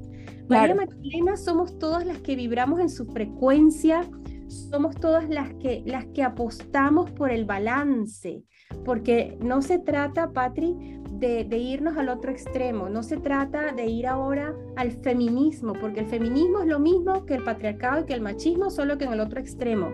María 0.49 0.75
Magdalena 0.75 1.37
somos 1.37 1.79
todas 1.79 2.05
las 2.05 2.19
que 2.19 2.37
vibramos 2.37 2.81
en 2.81 2.91
su 2.91 3.07
frecuencia, 3.07 4.02
somos 4.49 4.97
todas 4.97 5.29
las 5.29 5.52
que, 5.55 5.83
las 5.87 6.05
que 6.07 6.23
apostamos 6.23 7.11
por 7.12 7.31
el 7.31 7.45
balance, 7.45 8.45
porque 8.85 9.38
no 9.41 9.62
se 9.62 9.79
trata, 9.79 10.33
Patri, 10.33 11.00
de, 11.19 11.57
irnos 11.57 11.97
al 11.97 12.09
otro 12.09 12.31
extremo, 12.31 12.88
no 12.88 13.02
se 13.02 13.16
trata 13.16 13.73
de 13.73 13.87
ir 13.87 14.07
ahora 14.07 14.54
al 14.76 14.90
feminismo, 14.90 15.75
porque 15.75 16.00
el 16.00 16.07
feminismo 16.07 16.61
es 16.61 16.66
lo 16.66 16.78
mismo 16.78 17.26
que 17.26 17.35
el 17.35 17.45
patriarcado 17.45 18.00
y 18.00 18.04
que 18.04 18.14
el 18.14 18.21
machismo, 18.21 18.71
solo 18.71 18.99
que 18.99 19.04
en 19.04 19.12
el 19.12 19.21
otro 19.21 19.40
extremo. 19.40 19.92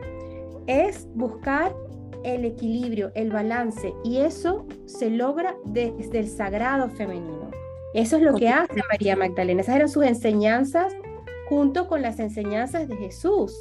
Es 0.66 1.08
buscar 1.14 1.75
el 2.25 2.44
equilibrio, 2.44 3.10
el 3.14 3.30
balance, 3.30 3.92
y 4.04 4.18
eso 4.18 4.66
se 4.87 5.10
logra 5.10 5.54
desde 5.64 6.20
el 6.20 6.28
sagrado 6.28 6.88
femenino. 6.90 7.50
Eso 7.94 8.16
es 8.16 8.22
lo 8.22 8.34
que 8.34 8.48
hace 8.48 8.80
María 8.90 9.16
Magdalena. 9.16 9.62
Esas 9.62 9.76
eran 9.76 9.88
sus 9.88 10.04
enseñanzas 10.04 10.94
junto 11.48 11.88
con 11.88 12.02
las 12.02 12.18
enseñanzas 12.20 12.87
de 12.87 12.96
Jesús. 12.96 13.58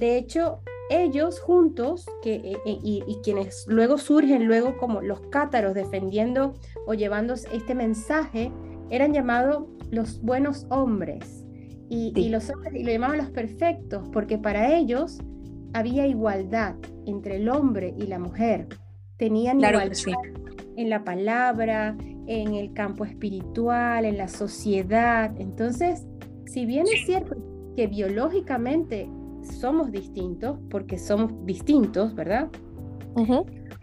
De 0.00 0.16
hecho, 0.16 0.60
ellos 0.90 1.40
juntos, 1.40 2.06
que, 2.22 2.34
eh, 2.34 2.56
eh, 2.64 2.78
y, 2.82 3.18
quienes 3.22 3.66
luego 3.68 3.98
surgen, 3.98 4.46
luego 4.46 4.76
como 4.78 5.00
los 5.00 5.20
cátaros 5.28 5.74
defendiendo 5.74 6.54
o 6.86 6.94
llevando 6.94 7.34
este 7.34 7.74
mensaje, 7.74 8.52
eran 8.90 9.12
llamados 9.12 9.64
los 9.90 10.20
buenos 10.22 10.66
hombres. 10.70 11.44
Y, 11.88 12.28
los 12.30 12.50
hombres 12.50 12.74
y 12.74 12.82
lo 12.82 12.90
llamaban 12.90 13.18
los 13.18 13.30
perfectos, 13.30 14.08
porque 14.12 14.38
para 14.38 14.76
ellos 14.76 15.18
había 15.72 16.06
igualdad 16.06 16.74
entre 17.06 17.36
el 17.36 17.48
hombre 17.48 17.94
y 17.96 18.06
la 18.06 18.18
mujer. 18.18 18.66
Tenían 19.16 19.60
igualdad 19.60 19.92
en 20.76 20.90
la 20.90 21.04
palabra, 21.04 21.96
en 22.26 22.54
el 22.54 22.72
campo 22.72 23.04
espiritual, 23.04 24.04
en 24.04 24.18
la 24.18 24.28
sociedad. 24.28 25.32
Entonces, 25.38 26.06
si 26.46 26.66
bien 26.66 26.86
es 26.92 27.06
cierto 27.06 27.36
que 27.76 27.86
biológicamente 27.86 29.08
somos 29.46 29.90
distintos, 29.90 30.58
porque 30.70 30.98
somos 30.98 31.32
distintos, 31.44 32.14
¿verdad? 32.14 32.48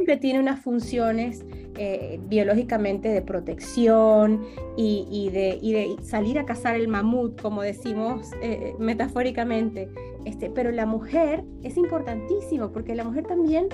Que 0.06 0.18
tiene 0.18 0.40
unas 0.40 0.60
funciones 0.62 1.44
eh, 1.78 2.20
biológicamente 2.28 3.10
de 3.10 3.24
protección 3.24 4.44
y, 4.78 5.30
de, 5.32 5.60
de, 5.62 5.96
salir 6.04 6.38
a 6.38 6.46
cazar 6.46 6.76
el 6.76 6.88
mamut, 6.88 7.42
como 7.42 7.64
decimos 7.64 8.30
eh, 8.42 8.76
metafóricamente. 8.78 9.90
Este, 10.26 10.50
pero 10.50 10.72
la 10.72 10.86
mujer 10.86 11.44
es 11.64 11.78
importantísimo 11.78 12.72
porque 12.72 12.94
la 12.96 13.04
mujer 13.04 13.26
también 13.26 13.68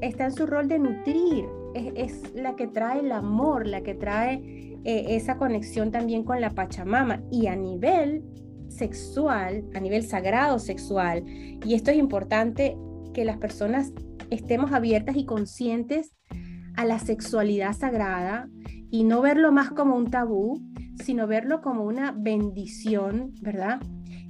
está 0.00 0.24
en 0.24 0.32
su 0.32 0.46
rol 0.46 0.68
de 0.68 0.78
nutrir, 0.78 1.46
es, 1.74 2.34
la 2.34 2.56
que 2.56 2.66
trae 2.66 3.00
el 3.00 3.12
amor, 3.12 3.66
la 3.66 3.82
que 3.82 3.94
trae 3.94 4.42
eh, 4.84 5.16
esa 5.16 5.38
conexión 5.38 5.90
también 5.90 6.24
con 6.24 6.40
la 6.40 6.50
Pachamama 6.50 7.22
y 7.30 7.46
a 7.46 7.56
nivel 7.56 8.22
sexual, 8.76 9.64
a 9.74 9.80
nivel 9.80 10.04
sagrado 10.04 10.58
sexual, 10.58 11.24
y 11.26 11.74
esto 11.74 11.90
es 11.90 11.96
importante 11.96 12.76
que 13.12 13.24
las 13.24 13.38
personas 13.38 13.92
estemos 14.30 14.72
abiertas 14.72 15.16
y 15.16 15.26
conscientes 15.26 16.14
a 16.76 16.84
la 16.84 16.98
sexualidad 16.98 17.74
sagrada 17.74 18.48
y 18.90 19.04
no 19.04 19.20
verlo 19.20 19.52
más 19.52 19.70
como 19.70 19.96
un 19.96 20.10
tabú, 20.10 20.60
sino 21.02 21.26
verlo 21.26 21.60
como 21.60 21.84
una 21.84 22.12
bendición, 22.12 23.32
¿verdad? 23.40 23.80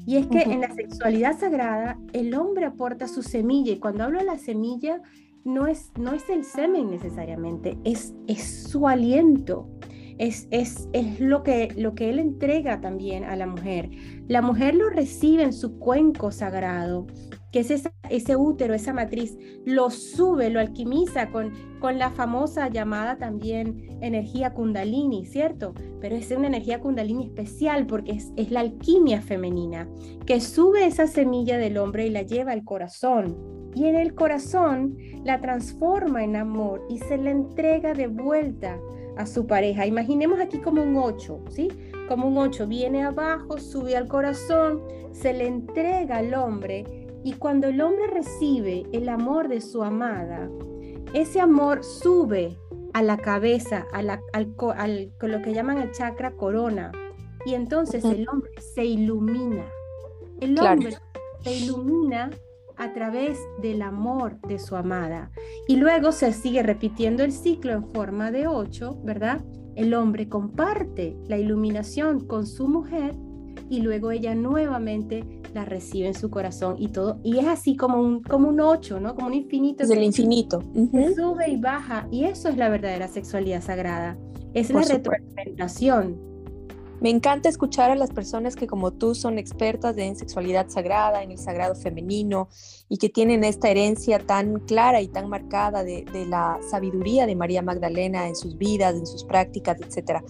Y 0.06 0.16
es 0.16 0.26
que 0.26 0.42
en 0.42 0.60
la 0.60 0.74
sexualidad 0.74 1.38
sagrada 1.38 1.98
el 2.12 2.34
hombre 2.34 2.64
aporta 2.64 3.06
su 3.06 3.22
semilla 3.22 3.72
y 3.72 3.78
cuando 3.78 4.04
hablo 4.04 4.18
de 4.18 4.24
la 4.24 4.38
semilla 4.38 5.00
no 5.44 5.66
es, 5.66 5.92
no 5.98 6.12
es 6.12 6.28
el 6.28 6.44
semen 6.44 6.90
necesariamente, 6.90 7.78
es, 7.84 8.14
es 8.26 8.68
su 8.68 8.88
aliento, 8.88 9.68
es, 10.18 10.48
es, 10.50 10.88
es 10.92 11.20
lo, 11.20 11.42
que, 11.42 11.68
lo 11.76 11.94
que 11.94 12.10
él 12.10 12.18
entrega 12.18 12.80
también 12.80 13.24
a 13.24 13.36
la 13.36 13.46
mujer. 13.46 13.90
La 14.28 14.42
mujer 14.42 14.74
lo 14.74 14.90
recibe 14.90 15.42
en 15.42 15.52
su 15.52 15.78
cuenco 15.78 16.30
sagrado, 16.30 17.06
que 17.50 17.60
es 17.60 17.70
ese 18.08 18.36
útero, 18.36 18.74
esa 18.74 18.92
matriz, 18.92 19.36
lo 19.66 19.90
sube, 19.90 20.48
lo 20.48 20.58
alquimiza 20.58 21.30
con, 21.30 21.52
con 21.80 21.98
la 21.98 22.10
famosa 22.10 22.68
llamada 22.68 23.18
también 23.18 23.98
energía 24.00 24.54
kundalini, 24.54 25.26
¿cierto? 25.26 25.74
Pero 26.00 26.16
es 26.16 26.30
una 26.30 26.46
energía 26.46 26.80
kundalini 26.80 27.26
especial 27.26 27.86
porque 27.86 28.12
es, 28.12 28.32
es 28.36 28.50
la 28.50 28.60
alquimia 28.60 29.20
femenina, 29.20 29.88
que 30.26 30.40
sube 30.40 30.86
esa 30.86 31.06
semilla 31.06 31.58
del 31.58 31.76
hombre 31.76 32.06
y 32.06 32.10
la 32.10 32.22
lleva 32.22 32.52
al 32.52 32.64
corazón. 32.64 33.36
Y 33.74 33.86
en 33.86 33.96
el 33.96 34.14
corazón 34.14 34.96
la 35.24 35.40
transforma 35.40 36.24
en 36.24 36.36
amor 36.36 36.82
y 36.90 36.98
se 36.98 37.16
la 37.16 37.30
entrega 37.30 37.94
de 37.94 38.06
vuelta 38.06 38.78
a 39.16 39.26
su 39.26 39.46
pareja. 39.46 39.86
Imaginemos 39.86 40.40
aquí 40.40 40.58
como 40.58 40.82
un 40.82 40.96
8, 40.96 41.44
¿sí? 41.50 41.68
Como 42.08 42.28
un 42.28 42.38
8 42.38 42.66
viene 42.66 43.04
abajo, 43.04 43.58
sube 43.58 43.96
al 43.96 44.08
corazón, 44.08 44.82
se 45.12 45.32
le 45.32 45.46
entrega 45.46 46.18
al 46.18 46.34
hombre 46.34 46.84
y 47.24 47.34
cuando 47.34 47.68
el 47.68 47.80
hombre 47.80 48.06
recibe 48.08 48.84
el 48.92 49.08
amor 49.08 49.48
de 49.48 49.60
su 49.60 49.82
amada, 49.82 50.50
ese 51.14 51.40
amor 51.40 51.84
sube 51.84 52.56
a 52.94 53.02
la 53.02 53.16
cabeza, 53.16 53.86
a 53.92 54.02
la, 54.02 54.20
al, 54.32 54.54
al, 54.76 55.12
lo 55.20 55.42
que 55.42 55.54
llaman 55.54 55.78
el 55.78 55.92
chakra 55.92 56.32
corona 56.32 56.92
y 57.44 57.54
entonces 57.54 58.04
el 58.04 58.28
hombre 58.28 58.50
se 58.74 58.84
ilumina. 58.84 59.64
El 60.40 60.58
hombre 60.58 60.96
se 61.40 61.52
ilumina 61.52 62.30
a 62.76 62.92
través 62.92 63.38
del 63.60 63.82
amor 63.82 64.40
de 64.42 64.58
su 64.58 64.76
amada. 64.76 65.30
Y 65.68 65.76
luego 65.76 66.12
se 66.12 66.32
sigue 66.32 66.62
repitiendo 66.62 67.24
el 67.24 67.32
ciclo 67.32 67.72
en 67.72 67.84
forma 67.88 68.30
de 68.30 68.46
ocho, 68.46 68.98
¿verdad? 69.04 69.42
El 69.74 69.94
hombre 69.94 70.28
comparte 70.28 71.16
la 71.28 71.38
iluminación 71.38 72.26
con 72.26 72.46
su 72.46 72.68
mujer 72.68 73.14
y 73.68 73.80
luego 73.80 74.10
ella 74.10 74.34
nuevamente 74.34 75.24
la 75.54 75.64
recibe 75.64 76.08
en 76.08 76.14
su 76.14 76.30
corazón 76.30 76.76
y 76.78 76.88
todo. 76.88 77.20
Y 77.22 77.38
es 77.38 77.46
así 77.46 77.76
como 77.76 78.00
un, 78.00 78.22
como 78.22 78.48
un 78.48 78.60
ocho, 78.60 79.00
¿no? 79.00 79.14
Como 79.14 79.28
un 79.28 79.34
infinito. 79.34 79.84
Es 79.84 79.90
el 79.90 80.02
infinito. 80.02 80.62
Sube 81.16 81.50
y 81.50 81.56
baja. 81.56 82.06
Y 82.10 82.24
eso 82.24 82.48
es 82.48 82.56
la 82.56 82.68
verdadera 82.68 83.08
sexualidad 83.08 83.62
sagrada. 83.62 84.16
Es 84.54 84.70
la 84.70 84.82
retroalimentación 84.82 86.31
me 87.02 87.10
encanta 87.10 87.48
escuchar 87.48 87.90
a 87.90 87.96
las 87.96 88.12
personas 88.12 88.54
que 88.54 88.68
como 88.68 88.92
tú 88.92 89.16
son 89.16 89.36
expertas 89.36 89.98
en 89.98 90.14
sexualidad 90.14 90.68
sagrada, 90.68 91.24
en 91.24 91.32
el 91.32 91.38
sagrado 91.38 91.74
femenino 91.74 92.48
y 92.88 92.98
que 92.98 93.08
tienen 93.08 93.42
esta 93.42 93.68
herencia 93.68 94.20
tan 94.20 94.60
clara 94.60 95.00
y 95.00 95.08
tan 95.08 95.28
marcada 95.28 95.82
de, 95.82 96.04
la 96.28 96.60
sabiduría 96.70 97.26
de 97.26 97.34
María 97.34 97.60
Magdalena 97.60 98.28
en 98.28 98.36
sus 98.36 98.56
vidas, 98.56 98.94
en 98.94 99.04
sus 99.04 99.24
prácticas, 99.24 99.80
etc. 99.80 100.22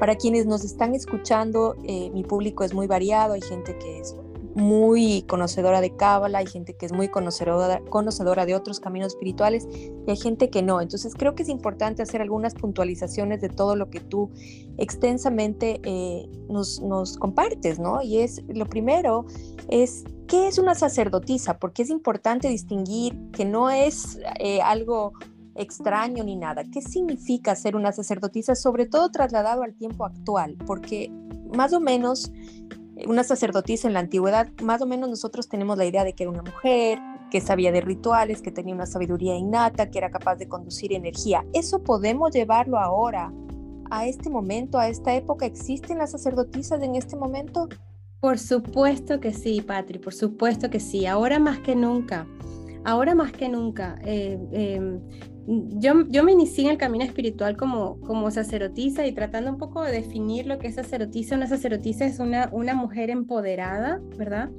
Para 0.00 0.16
quienes 0.16 0.46
nos 0.46 0.64
están 0.64 0.94
escuchando, 0.94 1.76
eh, 1.84 2.08
mi 2.14 2.24
público 2.24 2.64
es 2.64 2.72
muy 2.72 2.86
variado, 2.86 3.34
hay 3.34 3.42
gente 3.42 3.76
que 3.76 4.00
es 4.00 4.16
muy 4.56 5.22
conocedora 5.28 5.82
de 5.82 5.94
Cábala, 5.94 6.38
hay 6.38 6.46
gente 6.46 6.74
que 6.74 6.86
es 6.86 6.92
muy 6.92 7.08
conocedora, 7.08 7.82
conocedora 7.90 8.46
de 8.46 8.54
otros 8.54 8.80
caminos 8.80 9.08
espirituales 9.08 9.68
y 9.70 10.10
hay 10.10 10.16
gente 10.16 10.48
que 10.48 10.62
no. 10.62 10.80
Entonces 10.80 11.14
creo 11.14 11.34
que 11.34 11.42
es 11.42 11.50
importante 11.50 12.02
hacer 12.02 12.22
algunas 12.22 12.54
puntualizaciones 12.54 13.42
de 13.42 13.50
todo 13.50 13.76
lo 13.76 13.90
que 13.90 14.00
tú 14.00 14.30
extensamente 14.78 15.78
eh, 15.84 16.26
nos, 16.48 16.80
nos 16.80 17.18
compartes, 17.18 17.78
¿no? 17.78 18.00
Y 18.00 18.20
es, 18.20 18.42
lo 18.48 18.64
primero 18.64 19.26
es, 19.68 20.04
¿qué 20.26 20.48
es 20.48 20.56
una 20.56 20.74
sacerdotisa? 20.74 21.58
Porque 21.58 21.82
es 21.82 21.90
importante 21.90 22.48
distinguir 22.48 23.14
que 23.32 23.44
no 23.44 23.68
es 23.68 24.18
eh, 24.40 24.62
algo 24.62 25.12
extraño 25.54 26.24
ni 26.24 26.34
nada. 26.34 26.64
¿Qué 26.64 26.80
significa 26.80 27.54
ser 27.56 27.76
una 27.76 27.92
sacerdotisa? 27.92 28.54
Sobre 28.54 28.86
todo 28.86 29.10
trasladado 29.10 29.62
al 29.62 29.74
tiempo 29.74 30.06
actual, 30.06 30.56
porque 30.66 31.10
más 31.54 31.72
o 31.74 31.80
menos 31.80 32.32
una 33.06 33.24
sacerdotisa 33.24 33.88
en 33.88 33.94
la 33.94 34.00
antigüedad, 34.00 34.48
más 34.62 34.80
o 34.80 34.86
menos 34.86 35.10
nosotros 35.10 35.48
tenemos 35.48 35.76
la 35.76 35.84
idea 35.84 36.04
de 36.04 36.14
que 36.14 36.24
era 36.24 36.30
una 36.30 36.42
mujer, 36.42 36.98
que 37.30 37.40
sabía 37.40 37.72
de 37.72 37.80
rituales, 37.80 38.40
que 38.40 38.50
tenía 38.50 38.74
una 38.74 38.86
sabiduría 38.86 39.36
innata, 39.36 39.90
que 39.90 39.98
era 39.98 40.10
capaz 40.10 40.36
de 40.36 40.48
conducir 40.48 40.92
energía. 40.92 41.44
¿Eso 41.52 41.82
podemos 41.82 42.32
llevarlo 42.32 42.78
ahora 42.78 43.32
a 43.90 44.06
este 44.06 44.30
momento, 44.30 44.78
a 44.78 44.88
esta 44.88 45.14
época? 45.14 45.46
¿Existen 45.46 45.98
las 45.98 46.12
sacerdotisas 46.12 46.82
en 46.82 46.94
este 46.94 47.16
momento? 47.16 47.68
Por 48.20 48.38
supuesto 48.38 49.20
que 49.20 49.32
sí, 49.32 49.60
Patri, 49.60 49.98
por 49.98 50.14
supuesto 50.14 50.70
que 50.70 50.80
sí. 50.80 51.06
Ahora 51.06 51.38
más 51.38 51.58
que 51.58 51.76
nunca, 51.76 52.26
ahora 52.86 53.16
más 53.16 53.32
que 53.32 53.48
nunca. 53.48 53.98
Eh, 54.04 54.38
em, 54.52 55.00
yo, 55.78 56.06
yo 56.08 56.24
me 56.24 56.32
inicié 56.32 56.64
en 56.64 56.70
el 56.70 56.78
camino 56.78 57.04
espiritual 57.04 57.56
como, 57.56 58.00
como 58.00 58.30
sacerdotisa 58.30 59.06
y 59.06 59.12
tratando 59.12 59.50
un 59.50 59.58
poco 59.58 59.82
de 59.82 59.92
definir 59.92 60.46
lo 60.46 60.58
que 60.58 60.68
es 60.68 60.76
sacerdotisa. 60.76 61.34
Una 61.34 61.48
sacerdotisa 61.48 62.04
es 62.04 62.20
una, 62.20 62.48
una 62.52 62.74
mujer 62.74 63.10
empoderada, 63.10 64.00
¿verdad? 64.16 64.50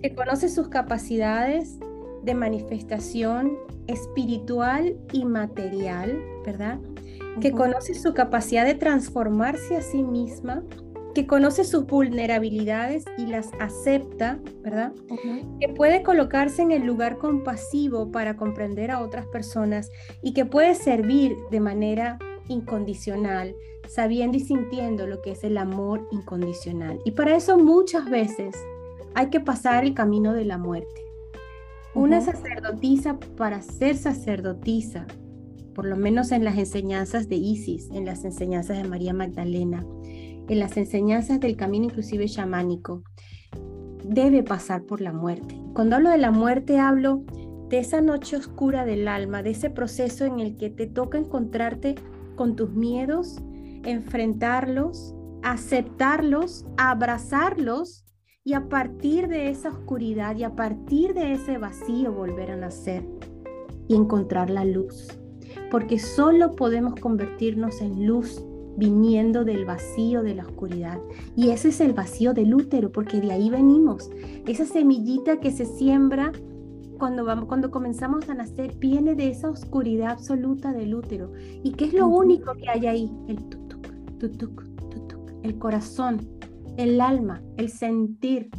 Que 0.00 0.14
conoce 0.14 0.48
sus 0.48 0.68
capacidades 0.68 1.78
de 2.22 2.34
manifestación 2.34 3.58
espiritual 3.88 4.96
y 5.12 5.24
material, 5.24 6.18
¿verdad? 6.46 6.78
Que 7.40 7.50
conoce 7.50 7.94
su 7.94 8.14
capacidad 8.14 8.64
de 8.64 8.74
transformarse 8.74 9.76
a 9.76 9.82
sí 9.82 10.02
misma 10.02 10.62
que 11.14 11.26
conoce 11.26 11.64
sus 11.64 11.86
vulnerabilidades 11.86 13.04
y 13.16 13.26
las 13.26 13.50
acepta, 13.60 14.38
¿verdad? 14.62 14.92
Que 15.60 15.68
puede 15.68 16.02
colocarse 16.02 16.62
en 16.62 16.72
el 16.72 16.84
lugar 16.84 17.18
compasivo 17.18 18.10
para 18.10 18.36
comprender 18.36 18.90
a 18.90 19.00
otras 19.00 19.26
personas 19.26 19.90
y 20.22 20.34
que 20.34 20.44
puede 20.44 20.74
servir 20.74 21.36
de 21.50 21.60
manera 21.60 22.18
incondicional, 22.48 23.54
sabiendo 23.88 24.36
y 24.36 24.40
sintiendo 24.40 25.06
lo 25.06 25.22
que 25.22 25.32
es 25.32 25.44
el 25.44 25.56
amor 25.56 26.06
incondicional. 26.10 27.00
Y 27.04 27.12
para 27.12 27.36
eso 27.36 27.58
muchas 27.58 28.10
veces 28.10 28.56
hay 29.14 29.30
que 29.30 29.40
pasar 29.40 29.84
el 29.84 29.94
camino 29.94 30.34
de 30.34 30.44
la 30.44 30.58
muerte. 30.58 31.04
Una 31.94 32.20
sacerdotisa 32.20 33.20
para 33.36 33.62
ser 33.62 33.96
sacerdotisa, 33.96 35.06
por 35.74 35.86
lo 35.86 35.96
menos 35.96 36.32
en 36.32 36.44
las 36.44 36.58
enseñanzas 36.58 37.28
de 37.28 37.36
Isis, 37.36 37.88
en 37.92 38.04
las 38.04 38.24
enseñanzas 38.24 38.78
de 38.78 38.88
María 38.88 39.14
Magdalena, 39.14 39.86
en 40.48 40.58
las 40.58 40.76
enseñanzas 40.76 41.40
del 41.40 41.56
camino 41.56 41.86
inclusive 41.86 42.26
chamánico, 42.26 43.02
debe 44.04 44.42
pasar 44.42 44.84
por 44.84 45.00
la 45.00 45.12
muerte. 45.12 45.58
Cuando 45.74 45.96
hablo 45.96 46.10
de 46.10 46.18
la 46.18 46.30
muerte 46.30 46.78
hablo 46.78 47.24
de 47.68 47.78
esa 47.78 48.00
noche 48.00 48.36
oscura 48.36 48.84
del 48.84 49.08
alma, 49.08 49.42
de 49.42 49.50
ese 49.50 49.70
proceso 49.70 50.24
en 50.24 50.40
el 50.40 50.56
que 50.56 50.70
te 50.70 50.86
toca 50.86 51.18
encontrarte 51.18 51.94
con 52.36 52.56
tus 52.56 52.70
miedos, 52.70 53.40
enfrentarlos, 53.84 55.14
aceptarlos, 55.42 56.64
abrazarlos 56.76 58.04
y 58.44 58.52
a 58.52 58.68
partir 58.68 59.28
de 59.28 59.48
esa 59.48 59.70
oscuridad 59.70 60.36
y 60.36 60.44
a 60.44 60.54
partir 60.54 61.14
de 61.14 61.32
ese 61.32 61.58
vacío 61.58 62.12
volver 62.12 62.50
a 62.50 62.56
nacer 62.56 63.06
y 63.88 63.94
encontrar 63.94 64.50
la 64.50 64.64
luz. 64.64 65.08
Porque 65.70 65.98
solo 65.98 66.54
podemos 66.54 66.94
convertirnos 67.00 67.80
en 67.80 68.06
luz 68.06 68.44
viniendo 68.76 69.44
del 69.44 69.64
vacío 69.64 70.22
de 70.22 70.34
la 70.34 70.44
oscuridad. 70.44 70.98
Y 71.36 71.50
ese 71.50 71.68
es 71.68 71.80
el 71.80 71.92
vacío 71.92 72.34
del 72.34 72.54
útero, 72.54 72.90
porque 72.90 73.20
de 73.20 73.32
ahí 73.32 73.50
venimos. 73.50 74.10
Esa 74.46 74.66
semillita 74.66 75.40
que 75.40 75.50
se 75.50 75.64
siembra 75.64 76.32
cuando, 76.98 77.24
vamos, 77.24 77.46
cuando 77.46 77.70
comenzamos 77.70 78.28
a 78.28 78.34
nacer 78.34 78.76
viene 78.76 79.14
de 79.14 79.28
esa 79.28 79.50
oscuridad 79.50 80.12
absoluta 80.12 80.72
del 80.72 80.94
útero. 80.94 81.32
¿Y 81.62 81.72
qué 81.72 81.86
es 81.86 81.94
lo 81.94 82.06
único 82.06 82.54
que 82.54 82.68
hay 82.68 82.86
ahí? 82.86 83.12
El 83.28 83.44
tutuc, 83.48 83.86
tutuc, 84.18 84.64
tutuc, 84.90 85.32
el 85.42 85.58
corazón, 85.58 86.28
el 86.76 87.00
alma, 87.00 87.42
el 87.56 87.68
sentir, 87.70 88.50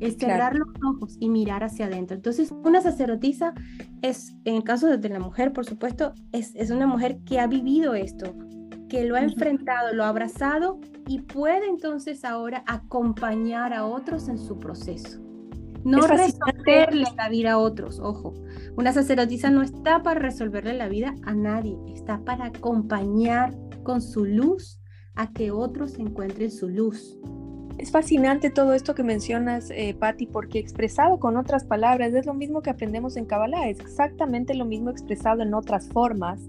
el 0.00 0.18
cerrar 0.18 0.56
los 0.56 0.68
ojos 0.84 1.16
y 1.20 1.28
mirar 1.28 1.62
hacia 1.62 1.86
adentro. 1.86 2.16
Entonces, 2.16 2.52
una 2.64 2.80
sacerdotisa 2.80 3.54
es, 4.02 4.34
en 4.44 4.56
el 4.56 4.64
caso 4.64 4.88
de 4.88 5.08
la 5.08 5.20
mujer, 5.20 5.52
por 5.52 5.64
supuesto, 5.64 6.12
es, 6.32 6.54
es 6.56 6.70
una 6.70 6.86
mujer 6.86 7.20
que 7.24 7.38
ha 7.38 7.46
vivido 7.46 7.94
esto, 7.94 8.34
que 8.92 9.06
lo 9.06 9.16
ha 9.16 9.22
enfrentado, 9.22 9.94
lo 9.94 10.04
ha 10.04 10.08
abrazado 10.08 10.78
y 11.08 11.20
puede 11.20 11.66
entonces 11.66 12.26
ahora 12.26 12.62
acompañar 12.66 13.72
a 13.72 13.86
otros 13.86 14.28
en 14.28 14.36
su 14.36 14.58
proceso. 14.58 15.18
No 15.82 16.06
resolverle 16.06 17.06
la 17.16 17.30
vida 17.30 17.52
a 17.52 17.58
otros, 17.58 17.98
ojo. 18.00 18.34
Una 18.76 18.92
sacerdotisa 18.92 19.48
no 19.48 19.62
está 19.62 20.02
para 20.02 20.20
resolverle 20.20 20.74
la 20.74 20.88
vida 20.88 21.14
a 21.24 21.34
nadie, 21.34 21.74
está 21.94 22.18
para 22.18 22.44
acompañar 22.44 23.56
con 23.82 24.02
su 24.02 24.26
luz 24.26 24.78
a 25.14 25.32
que 25.32 25.50
otros 25.50 25.98
encuentren 25.98 26.50
su 26.50 26.68
luz. 26.68 27.18
Es 27.78 27.90
fascinante 27.90 28.50
todo 28.50 28.74
esto 28.74 28.94
que 28.94 29.02
mencionas, 29.02 29.70
eh, 29.70 29.96
Patti, 29.98 30.26
porque 30.26 30.58
expresado 30.58 31.18
con 31.18 31.38
otras 31.38 31.64
palabras 31.64 32.12
es 32.12 32.26
lo 32.26 32.34
mismo 32.34 32.60
que 32.60 32.68
aprendemos 32.68 33.16
en 33.16 33.24
Kabbalah, 33.24 33.70
es 33.70 33.80
exactamente 33.80 34.52
lo 34.52 34.66
mismo 34.66 34.90
expresado 34.90 35.40
en 35.40 35.54
otras 35.54 35.88
formas 35.88 36.46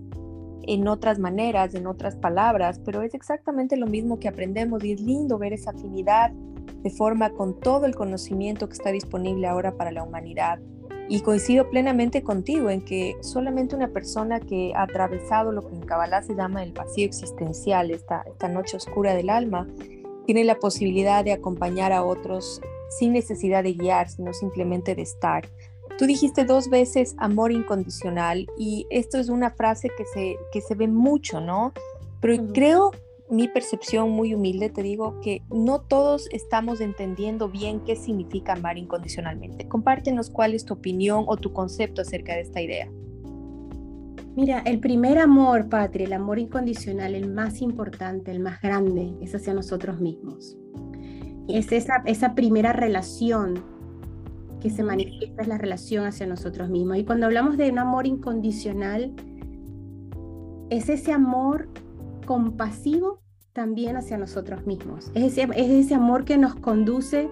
en 0.68 0.88
otras 0.88 1.20
maneras, 1.20 1.76
en 1.76 1.88
otras 1.88 2.16
palabras, 2.16 2.80
pero 2.84 3.02
es 3.02 3.14
exactamente 3.14 3.78
lo 3.78 3.88
mismo 3.88 4.20
que 4.20 4.28
aprendemos 4.28 4.84
y 4.84 4.94
es 4.94 5.02
lindo 5.02 5.38
ver 5.38 5.54
esa 5.54 5.72
afinidad 5.72 6.32
de 6.32 6.90
forma 6.90 7.32
con 7.32 7.60
todo 7.60 7.86
el 7.86 7.96
conocimiento 7.96 8.68
que 8.68 8.74
está 8.74 8.92
disponible 8.92 9.48
ahora 9.48 9.76
para 9.76 9.92
la 9.92 10.04
humanidad. 10.04 10.60
Y 11.10 11.22
coincido 11.22 11.70
plenamente 11.70 12.24
contigo 12.24 12.70
en 12.70 12.82
que 12.82 13.16
solamente 13.22 13.76
una 13.76 13.90
persona 13.90 14.40
que 14.40 14.72
ha 14.76 14.84
atravesado 14.84 15.52
lo 15.52 15.68
que 15.68 15.76
en 15.76 15.82
Kabbalah 15.82 16.24
se 16.24 16.36
llama 16.36 16.64
el 16.64 16.72
vacío 16.72 17.06
existencial, 17.06 17.92
esta, 17.92 18.24
esta 18.26 18.48
noche 18.48 18.78
oscura 18.78 19.14
del 19.14 19.30
alma, 19.30 19.68
tiene 20.26 20.44
la 20.46 20.56
posibilidad 20.56 21.24
de 21.24 21.34
acompañar 21.34 21.92
a 21.92 22.04
otros 22.04 22.62
sin 22.90 23.14
necesidad 23.14 23.64
de 23.64 23.74
guiar, 23.74 24.10
sino 24.10 24.34
simplemente 24.34 24.96
de 24.96 25.02
estar. 25.02 25.50
Tú 25.98 26.06
dijiste 26.06 26.44
dos 26.44 26.70
veces 26.70 27.16
amor 27.18 27.52
incondicional 27.52 28.48
y 28.58 28.88
esto 28.90 29.20
es 29.20 29.30
una 29.30 29.52
frase 29.52 29.90
que 29.96 30.06
se, 30.06 30.38
que 30.52 30.62
se 30.62 30.74
ve 30.74 30.88
mucho, 30.88 31.40
¿no? 31.40 31.72
Pero 32.20 32.52
creo, 32.52 32.92
mi 33.30 33.48
percepción 33.48 34.10
muy 34.10 34.34
humilde, 34.34 34.70
te 34.70 34.82
digo 34.82 35.20
que 35.22 35.44
no 35.50 35.82
todos 35.82 36.28
estamos 36.32 36.82
entendiendo 36.82 37.48
bien 37.48 37.82
qué 37.82 37.96
significa 37.96 38.54
amar 38.54 38.78
incondicionalmente. 38.78 39.68
Compártenos 39.68 40.30
cuál 40.30 40.54
es 40.54 40.66
tu 40.66 40.74
opinión 40.74 41.26
o 41.28 41.38
tu 41.38 41.54
concepto 41.54 42.02
acerca 42.02 42.34
de 42.34 42.42
esta 42.42 42.62
idea. 42.62 42.90
Mira, 44.36 44.64
el 44.66 44.80
primer 44.80 45.20
amor, 45.20 45.70
Patria, 45.70 46.08
el 46.08 46.14
amor 46.14 46.40
incondicional, 46.40 47.14
el 47.14 47.30
más 47.30 47.62
importante, 47.62 48.32
el 48.32 48.40
más 48.40 48.60
grande, 48.62 49.14
es 49.22 49.36
hacia 49.36 49.54
nosotros 49.54 50.00
mismos. 50.00 50.58
Es 51.48 51.72
esa, 51.72 52.02
esa 52.06 52.34
primera 52.34 52.74
relación 52.74 53.73
que 54.64 54.70
se 54.70 54.82
manifiesta 54.82 55.42
es 55.42 55.48
la 55.50 55.58
relación 55.58 56.06
hacia 56.06 56.26
nosotros 56.26 56.70
mismos. 56.70 56.98
Y 56.98 57.04
cuando 57.04 57.26
hablamos 57.26 57.58
de 57.58 57.70
un 57.70 57.80
amor 57.80 58.08
incondicional, 58.08 59.14
es 60.70 60.88
ese 60.88 61.12
amor 61.12 61.68
compasivo 62.26 63.20
también 63.52 63.98
hacia 63.98 64.18
nosotros 64.18 64.66
mismos. 64.66 65.12
Es 65.16 65.38
ese, 65.38 65.50
es 65.58 65.70
ese 65.70 65.96
amor 65.96 66.24
que 66.24 66.38
nos 66.38 66.56
conduce 66.56 67.30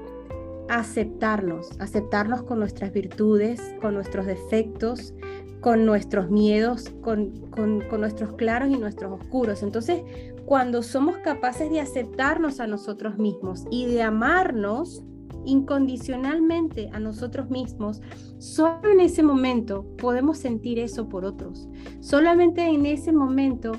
a 0.67 0.80
aceptarnos, 0.80 1.72
aceptarnos 1.80 2.44
con 2.44 2.60
nuestras 2.60 2.91
virtudes, 2.91 3.62
con 3.82 3.94
nuestros 3.94 4.26
defectos, 4.26 5.13
con 5.62 5.86
nuestros 5.86 6.30
miedos, 6.30 6.89
con, 7.02 7.32
con, 7.50 7.80
con, 7.89 8.02
nuestros 8.02 8.34
claros 8.34 8.70
y 8.70 8.78
nuestros 8.78 9.22
oscuros. 9.22 9.63
Entonces, 9.63 10.02
cuando 10.46 10.84
somos 10.84 11.15
capaces 11.20 11.70
de 11.70 11.80
aceptarnos 11.80 12.60
a 12.60 12.67
nosotros 12.67 13.17
mismos 13.17 13.63
y 13.72 13.86
de 13.86 14.02
amarnos, 14.02 15.06
incondicionalmente 15.45 16.89
a 16.93 16.99
nosotros 16.99 17.49
mismos, 17.49 18.01
solo 18.38 18.91
en 18.91 18.99
ese 18.99 19.23
momento 19.23 19.86
podemos 19.97 20.38
sentir 20.38 20.80
eso 20.80 21.08
por 21.10 21.25
otros. 21.25 21.67
Solamente 21.99 22.63
en 22.63 22.86
ese 22.86 23.12
momento 23.12 23.73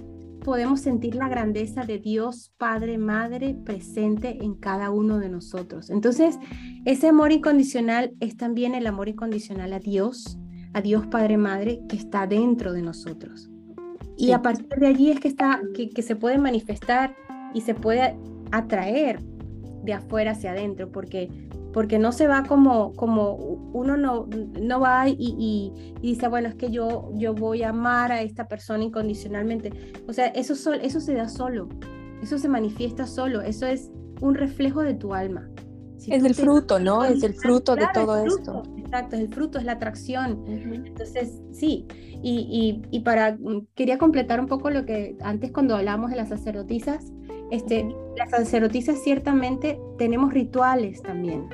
podemos 0.45 0.81
sentir 0.81 1.15
la 1.15 1.29
grandeza 1.29 1.85
de 1.85 1.99
Dios 1.99 2.53
Padre, 2.59 2.99
Madre 2.99 3.55
presente 3.65 4.43
en 4.43 4.55
cada 4.55 4.91
uno 4.91 5.19
de 5.19 5.29
nosotros. 5.29 5.91
Entonces, 5.91 6.39
ese 6.85 7.09
amor 7.09 7.33
incondicional 7.33 8.13
es 8.21 8.37
también 8.37 8.75
el 8.75 8.87
amor 8.87 9.09
incondicional 9.09 9.73
a 9.73 9.79
Dios, 9.79 10.39
a 10.73 10.81
Dios 10.81 11.07
Padre, 11.07 11.37
Madre, 11.37 11.81
que 11.89 11.97
está 11.97 12.27
dentro 12.27 12.73
de 12.73 12.83
nosotros. 12.83 13.51
Y 14.17 14.33
a 14.33 14.43
partir 14.43 14.69
de 14.79 14.87
allí 14.87 15.11
es 15.11 15.21
que, 15.21 15.29
está, 15.29 15.61
que, 15.75 15.91
que 15.91 16.03
se 16.03 16.17
puede 16.17 16.39
manifestar 16.39 17.15
y 17.55 17.63
se 17.63 17.75
puede 17.75 18.17
atraer 18.51 19.21
de 19.83 19.95
afuera 19.95 20.33
hacia 20.33 20.53
adentro, 20.53 20.91
porque, 20.93 21.29
porque 21.73 21.99
no 21.99 22.13
se 22.13 22.27
va 22.27 22.45
como, 22.45 22.93
como 22.95 23.35
uno 23.73 23.97
no, 23.97 24.29
no 24.61 24.81
va 24.81 25.09
y, 25.09 25.73
dice, 26.01 26.29
bueno, 26.29 26.49
es 26.49 26.55
que 26.55 26.71
yo, 26.71 27.11
yo 27.15 27.35
voy 27.35 27.63
a 27.63 27.71
amar 27.71 28.13
a 28.13 28.23
esta 28.23 28.49
persona 28.49 28.85
incondicionalmente. 28.85 29.73
O 30.07 30.13
sea, 30.13 30.27
eso, 30.27 30.55
eso 30.75 31.01
se 31.01 31.15
da 31.15 31.29
solo, 31.29 31.69
eso 32.23 32.39
se 32.39 32.49
manifiesta 32.49 33.07
solo, 33.07 33.41
eso 33.41 33.67
es 33.67 33.91
un 34.21 34.35
reflejo 34.35 34.83
de 34.83 34.95
tu 34.95 35.15
alma. 35.15 35.49
Es 36.09 36.25
el 36.25 36.35
fruto, 36.35 36.79
¿no? 36.79 37.05
Es 37.05 37.23
el 37.23 37.35
fruto 37.35 37.77
de 37.77 37.87
todo 37.93 38.25
esto. 38.25 38.63
Exacto, 38.77 39.17
es 39.17 39.23
el 39.23 39.29
fruto, 39.33 39.59
es 39.59 39.65
la 39.65 39.73
atracción. 39.73 40.45
Entonces, 40.47 41.41
sí, 41.53 41.87
y, 42.23 42.83
y, 42.91 43.01
para, 43.01 43.37
mm, 43.39 43.67
quería 43.75 43.99
completar 43.99 44.41
un 44.41 44.47
poco 44.47 44.71
lo 44.71 44.85
que 44.85 45.17
antes 45.23 45.53
cuando 45.53 45.77
hablamos 45.77 46.11
de 46.11 46.17
las 46.17 46.29
sacerdotisas, 46.29 47.13
este, 47.51 47.87
las 48.17 48.31
sacerdotisas 48.31 49.03
ciertamente 49.03 49.79
tenemos 49.99 50.33
rituales 50.33 51.03
también. 51.03 51.49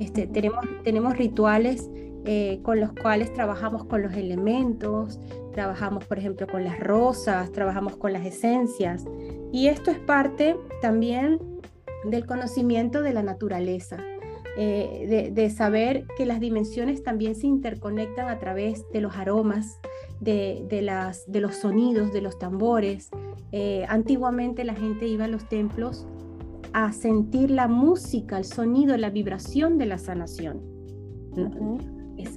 Este, 0.00 0.26
tenemos, 0.26 0.64
tenemos 0.84 1.16
rituales 1.16 1.88
eh, 2.24 2.58
con 2.62 2.80
los 2.80 2.92
cuales 2.92 3.32
trabajamos 3.32 3.84
con 3.84 4.02
los 4.02 4.12
elementos, 4.14 5.20
trabajamos 5.52 6.04
por 6.04 6.18
ejemplo 6.18 6.48
con 6.48 6.64
las 6.64 6.80
rosas, 6.80 7.52
trabajamos 7.52 7.96
con 7.96 8.12
las 8.12 8.26
esencias. 8.26 9.04
Y 9.52 9.68
esto 9.68 9.92
es 9.92 9.98
parte 10.00 10.56
también 10.82 11.38
del 12.10 12.26
conocimiento 12.26 13.02
de 13.02 13.12
la 13.12 13.22
naturaleza, 13.22 13.98
eh, 14.58 15.30
de, 15.34 15.50
saber 15.50 16.06
que 16.16 16.24
las 16.24 16.40
dimensiones 16.40 17.02
también 17.02 17.34
se 17.34 17.46
interconectan 17.46 18.28
a 18.28 18.38
través 18.38 18.84
de 18.90 19.02
los 19.02 19.14
aromas, 19.14 19.78
de, 20.20 20.66
las, 20.82 21.30
de 21.30 21.40
los 21.40 21.56
sonidos, 21.56 22.10
de 22.12 22.22
los 22.22 22.38
tambores, 22.38 23.10
eh, 23.52 23.84
antiguamente 23.88 24.64
la 24.64 24.74
gente 24.74 25.06
iba 25.06 25.26
a 25.26 25.28
los 25.28 25.46
templos 25.48 26.06
a 26.72 26.92
sentir 26.92 27.50
la 27.50 27.68
música, 27.68 28.38
el 28.38 28.44
sonido, 28.44 28.96
la 28.96 29.10
vibración 29.10 29.76
de 29.76 29.86
la 29.86 29.98
sanación. 29.98 30.62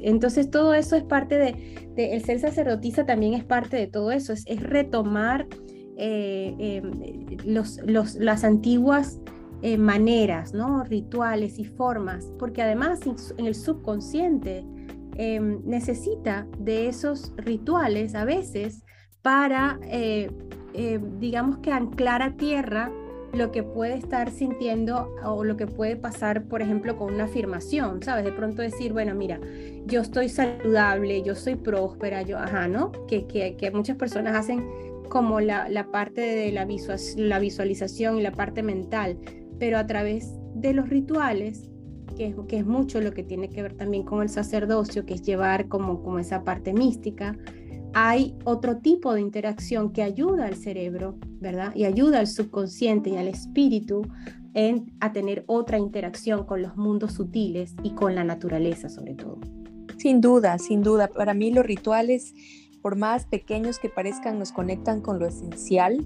Entonces 0.01 0.51
todo 0.51 0.73
eso 0.73 0.97
es 0.97 1.03
parte 1.03 1.37
de, 1.37 1.77
el 1.95 2.23
ser 2.23 2.39
sacerdotisa 2.39 3.05
también 3.05 3.33
es 3.33 3.45
parte 3.45 3.77
de 3.77 3.87
todo 3.87 4.11
eso, 4.11 4.33
es, 4.33 4.45
retomar 4.61 5.47
eh, 5.97 6.53
em, 6.59 7.37
los, 7.45 7.79
las 7.85 8.43
antiguas 8.43 9.19
eh, 9.61 9.77
maneras, 9.77 10.53
¿no? 10.53 10.83
rituales 10.83 11.59
y 11.59 11.65
formas, 11.65 12.31
porque 12.37 12.61
además 12.61 13.01
en 13.37 13.45
el 13.45 13.55
subconsciente 13.55 14.65
em, 15.15 15.61
necesita 15.65 16.47
de 16.57 16.87
esos 16.87 17.33
rituales 17.37 18.15
a 18.15 18.25
veces 18.25 18.83
para 19.21 19.79
eh, 19.83 20.29
digamos 21.19 21.57
que 21.57 21.71
anclar 21.71 22.21
a 22.21 22.37
tierra 22.37 22.91
lo 23.33 23.51
que 23.51 23.63
puede 23.63 23.95
estar 23.95 24.31
sintiendo 24.31 25.15
o 25.23 25.43
lo 25.43 25.57
que 25.57 25.67
puede 25.67 25.95
pasar, 25.95 26.43
por 26.45 26.61
ejemplo, 26.61 26.97
con 26.97 27.13
una 27.13 27.25
afirmación, 27.25 28.01
¿sabes? 28.01 28.25
De 28.25 28.31
pronto 28.31 28.61
decir, 28.61 28.93
bueno, 28.93 29.13
mira, 29.13 29.39
yo 29.85 30.01
estoy 30.01 30.29
saludable, 30.29 31.21
yo 31.21 31.35
soy 31.35 31.55
próspera, 31.55 32.21
yo, 32.23 32.37
ajá, 32.37 32.67
¿no? 32.67 32.91
Que, 33.07 33.27
que, 33.27 33.71
muchas 33.71 33.97
personas 33.97 34.35
hacen 34.35 34.65
como 35.09 35.39
la, 35.41 35.69
la 35.69 35.91
parte 35.91 36.21
de 36.21 36.51
la, 36.51 36.67
la 37.17 37.39
visualización 37.39 38.19
y 38.19 38.21
la 38.21 38.31
parte 38.31 38.63
mental, 38.63 39.17
pero 39.59 39.77
a 39.77 39.85
través 39.85 40.33
de 40.55 40.73
los 40.73 40.89
rituales, 40.89 41.69
que 42.17 42.33
es, 42.49 42.65
mucho 42.65 42.99
lo 43.01 43.13
que 43.13 43.23
tiene 43.23 43.49
que 43.49 43.61
ver 43.61 43.73
también 43.73 44.03
con 44.03 44.21
el 44.21 44.29
sacerdocio, 44.29 45.05
que 45.05 45.13
es 45.13 45.21
llevar 45.21 45.67
como, 45.67 46.01
como 46.01 46.19
esa 46.19 46.43
parte 46.43 46.73
mística, 46.73 47.37
hay 47.93 48.35
otro 48.45 48.77
tipo 48.77 49.13
de 49.13 49.21
interacción 49.21 49.91
que 49.91 50.03
ayuda 50.03 50.45
al 50.45 50.55
cerebro, 50.55 51.17
¿verdad? 51.39 51.73
Y 51.75 51.85
ayuda 51.85 52.19
al 52.19 52.27
subconsciente 52.27 53.09
y 53.11 53.17
al 53.17 53.27
espíritu 53.27 54.03
en, 54.53 54.93
a 54.99 55.11
tener 55.11 55.43
otra 55.47 55.77
interacción 55.77 56.45
con 56.45 56.61
los 56.61 56.75
mundos 56.75 57.13
sutiles 57.13 57.75
y 57.83 57.91
con 57.91 58.15
la 58.15 58.23
naturaleza 58.23 58.89
sobre 58.89 59.15
todo. 59.15 59.39
Sin 59.97 60.21
duda, 60.21 60.57
sin 60.59 60.81
duda. 60.81 61.07
Para 61.07 61.33
mí 61.33 61.51
los 61.51 61.65
rituales, 61.65 62.33
por 62.81 62.95
más 62.95 63.25
pequeños 63.25 63.79
que 63.79 63.89
parezcan, 63.89 64.39
nos 64.39 64.51
conectan 64.51 65.01
con 65.01 65.19
lo 65.19 65.27
esencial 65.27 66.05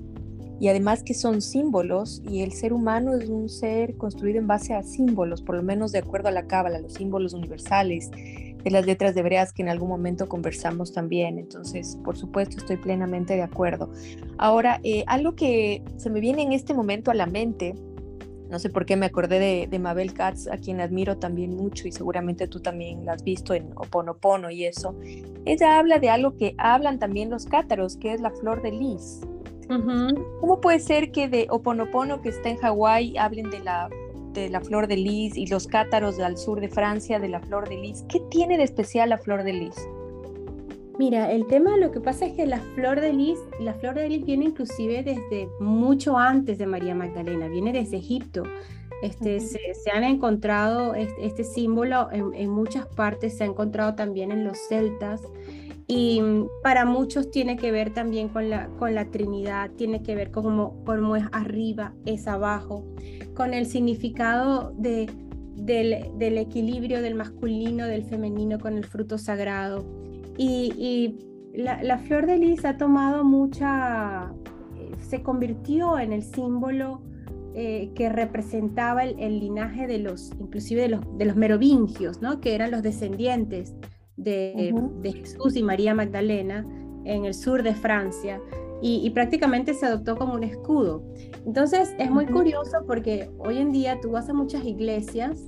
y 0.59 0.67
además 0.67 1.03
que 1.03 1.13
son 1.13 1.41
símbolos 1.41 2.21
y 2.29 2.41
el 2.41 2.51
ser 2.51 2.73
humano 2.73 3.13
es 3.15 3.29
un 3.29 3.49
ser 3.49 3.95
construido 3.97 4.39
en 4.39 4.47
base 4.47 4.73
a 4.73 4.83
símbolos, 4.83 5.41
por 5.41 5.55
lo 5.55 5.63
menos 5.63 5.91
de 5.91 5.99
acuerdo 5.99 6.29
a 6.29 6.31
la 6.31 6.47
cábala, 6.47 6.79
los 6.79 6.93
símbolos 6.93 7.33
universales 7.33 8.11
de 8.11 8.71
las 8.71 8.85
letras 8.85 9.13
de 9.13 9.21
hebreas 9.21 9.51
que 9.51 9.61
en 9.61 9.69
algún 9.69 9.89
momento 9.89 10.27
conversamos 10.27 10.93
también. 10.93 11.37
Entonces, 11.37 11.97
por 12.03 12.17
supuesto, 12.17 12.57
estoy 12.57 12.77
plenamente 12.77 13.35
de 13.35 13.41
acuerdo. 13.41 13.91
Ahora, 14.37 14.79
eh, 14.83 15.03
algo 15.07 15.35
que 15.35 15.83
se 15.97 16.09
me 16.09 16.19
viene 16.19 16.43
en 16.43 16.53
este 16.53 16.73
momento 16.73 17.11
a 17.11 17.13
la 17.13 17.25
mente, 17.25 17.75
no 18.49 18.59
sé 18.59 18.69
por 18.69 18.85
qué 18.85 18.95
me 18.95 19.07
acordé 19.07 19.67
de, 19.67 19.79
Mabel 19.79 20.13
Katz, 20.13 20.47
a 20.47 20.57
quien 20.57 20.79
admiro 20.79 21.17
también 21.17 21.55
mucho 21.55 21.87
y 21.87 21.91
seguramente 21.91 22.47
tú 22.47 22.59
también 22.59 23.03
la 23.03 23.13
has 23.13 23.23
visto 23.23 23.53
en 23.53 23.71
Oponopono 23.75 24.51
y 24.51 24.65
eso. 24.65 24.95
Ella 25.45 25.79
habla 25.79 25.97
de 25.97 26.09
algo 26.09 26.37
que 26.37 26.53
hablan 26.57 26.99
también 26.99 27.29
los 27.31 27.45
cátaros, 27.45 27.97
que 27.97 28.13
es 28.13 28.21
la 28.21 28.29
flor 28.29 28.61
de 28.61 28.71
lis. 28.71 29.21
¿Cómo 30.39 30.61
puede 30.61 30.79
ser 30.79 31.11
que 31.11 31.27
de 31.27 31.47
Oponopono, 31.49 32.21
que 32.21 32.29
está 32.29 32.49
en 32.49 32.57
Hawái, 32.57 33.17
hablen 33.17 33.49
de 33.49 33.59
la 33.59 33.89
de 34.33 34.49
la 34.49 34.61
flor 34.61 34.87
de 34.87 34.97
lis 34.97 35.37
y 35.37 35.45
los 35.47 35.67
cátaros 35.67 36.19
al 36.19 36.37
sur 36.37 36.59
de 36.59 36.67
Francia 36.67 37.19
de 37.19 37.29
la 37.29 37.39
flor 37.39 37.69
de 37.69 37.77
lis. 37.77 38.03
¿Qué 38.09 38.19
tiene 38.31 38.57
de 38.57 38.63
especial 38.63 39.09
la 39.09 39.17
flor 39.17 39.43
de 39.43 39.53
lis? 39.53 39.75
Mira, 40.99 41.31
el 41.31 41.47
tema 41.47 41.77
lo 41.77 41.91
que 41.91 41.99
pasa 41.99 42.25
es 42.25 42.33
que 42.33 42.45
la 42.45 42.59
flor 42.75 43.01
de 43.01 43.13
lis, 43.13 43.39
la 43.59 43.73
flor 43.73 43.95
de 43.95 44.09
lis 44.09 44.25
viene 44.25 44.45
inclusive 44.45 45.03
desde 45.03 45.49
mucho 45.59 46.17
antes 46.17 46.57
de 46.57 46.67
María 46.67 46.93
Magdalena, 46.93 47.47
viene 47.47 47.73
desde 47.73 47.97
Egipto. 47.97 48.43
Este, 49.01 49.41
se, 49.41 49.59
han 49.93 50.03
encontrado 50.03 50.95
este, 50.95 51.43
símbolo 51.43 52.09
en, 52.11 52.33
en, 52.35 52.49
muchas 52.49 52.85
partes, 52.85 53.37
se 53.37 53.43
ha 53.43 53.47
encontrado 53.47 53.95
también 53.95 54.31
en 54.31 54.45
los 54.45 54.57
celtas 54.69 55.21
y 55.87 56.21
para 56.61 56.85
muchos 56.85 57.29
tiene 57.31 57.57
que 57.57 57.71
ver 57.71 57.93
también 57.93 58.29
con 58.29 58.49
la, 58.49 58.67
con 58.79 58.95
la 58.95 59.05
Trinidad, 59.11 59.71
tiene 59.71 60.01
que 60.01 60.15
ver 60.15 60.31
con 60.31 60.43
cómo, 60.85 61.15
es 61.15 61.25
arriba, 61.31 61.93
es 62.05 62.27
abajo, 62.27 62.85
con 63.35 63.53
el 63.53 63.65
significado 63.65 64.73
de, 64.77 65.09
del, 65.55 66.37
equilibrio 66.37 67.01
del 67.01 67.15
masculino, 67.15 67.85
del 67.85 68.03
femenino 68.03 68.59
con 68.59 68.77
el 68.77 68.85
fruto 68.85 69.17
sagrado. 69.17 69.85
Y, 70.37 71.17
la, 71.53 71.97
flor 71.99 72.25
de 72.25 72.37
lis 72.37 72.65
ha 72.65 72.77
tomado 72.77 73.23
mucha, 73.23 74.33
eh, 74.75 74.91
se 74.99 75.21
convirtió 75.21 75.99
en 75.99 76.11
el 76.11 76.23
símbolo 76.23 77.03
eh, 77.53 77.91
que 77.93 78.09
representaba 78.09 79.03
el, 79.03 79.39
linaje 79.39 79.85
de 79.85 79.99
los, 79.99 80.31
inclusive 80.39 80.83
de 80.83 80.87
los, 80.87 81.01
de 81.17 81.25
los 81.25 81.35
merovingios, 81.35 82.21
¿no? 82.21 82.39
que 82.39 82.55
eran 82.55 82.71
los 82.71 82.81
descendientes 82.81 83.75
de, 84.17 84.73
Jesús 85.03 85.55
y 85.55 85.63
María 85.63 85.93
Magdalena 85.93 86.65
en 87.05 87.25
el 87.25 87.33
sur 87.33 87.63
de 87.63 87.73
Francia 87.73 88.39
y, 88.85 89.09
prácticamente 89.11 89.73
se 89.73 89.85
adoptó 89.85 90.17
como 90.17 90.33
un 90.33 90.43
escudo. 90.43 91.03
Entonces 91.45 91.95
es 91.97 92.11
muy 92.11 92.25
curioso 92.25 92.79
porque 92.85 93.29
hoy 93.37 93.59
en 93.59 93.71
día 93.71 93.99
tú 94.01 94.11
vas 94.11 94.27
a 94.27 94.33
muchas 94.33 94.65
iglesias 94.65 95.41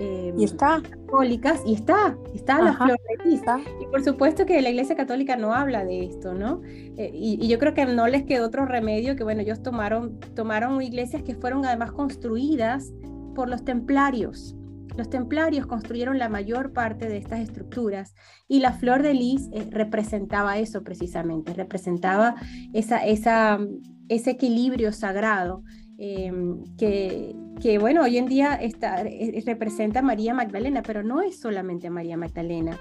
em, 0.00 0.38
y 0.40 0.44
está. 0.44 0.80
católicas 0.80 1.62
y 1.66 1.74
está, 1.74 2.16
está 2.34 2.62
la 2.62 2.72
flor 2.72 2.98
de 3.24 3.30
Y 3.34 3.86
por 3.90 4.02
supuesto 4.02 4.46
que 4.46 4.62
la 4.62 4.70
iglesia 4.70 4.96
católica 4.96 5.36
no 5.36 5.52
habla 5.52 5.84
de 5.84 6.06
esto, 6.06 6.32
¿no? 6.32 6.62
Eh, 6.64 7.10
y, 7.12 7.44
y, 7.44 7.48
yo 7.48 7.58
creo 7.58 7.74
que 7.74 7.84
no 7.84 8.08
les 8.08 8.24
quedó 8.24 8.46
otro 8.46 8.64
remedio 8.64 9.16
que, 9.16 9.24
bueno, 9.24 9.42
ellos 9.42 9.62
tomaron, 9.62 10.18
tomaron 10.34 10.80
iglesias 10.80 11.22
que 11.22 11.34
fueron 11.34 11.66
además 11.66 11.92
construidas 11.92 12.90
por 13.34 13.50
los 13.50 13.66
templarios. 13.66 14.56
Los 14.96 15.10
templarios 15.10 15.66
construyeron 15.66 16.18
la 16.18 16.28
mayor 16.28 16.72
parte 16.72 17.08
de 17.08 17.16
estas 17.16 17.40
estructuras 17.40 18.14
y 18.48 18.60
la 18.60 18.72
flor 18.72 19.02
de 19.02 19.14
lis 19.14 19.48
eh, 19.52 19.66
representaba 19.70 20.58
eso 20.58 20.82
precisamente, 20.82 21.54
representaba 21.54 22.34
esa, 22.72 23.02
ese 23.04 24.30
equilibrio 24.30 24.92
sagrado 24.92 25.62
em, 25.98 26.64
que, 26.76 27.78
bueno, 27.78 28.02
hoy 28.02 28.18
en 28.18 28.26
día 28.26 28.54
está, 28.54 29.02
eh, 29.02 29.42
representa 29.46 30.00
a 30.00 30.02
María 30.02 30.34
Magdalena, 30.34 30.82
pero 30.82 31.02
no 31.02 31.22
es 31.22 31.38
solamente 31.38 31.90
María 31.90 32.16
Magdalena, 32.16 32.78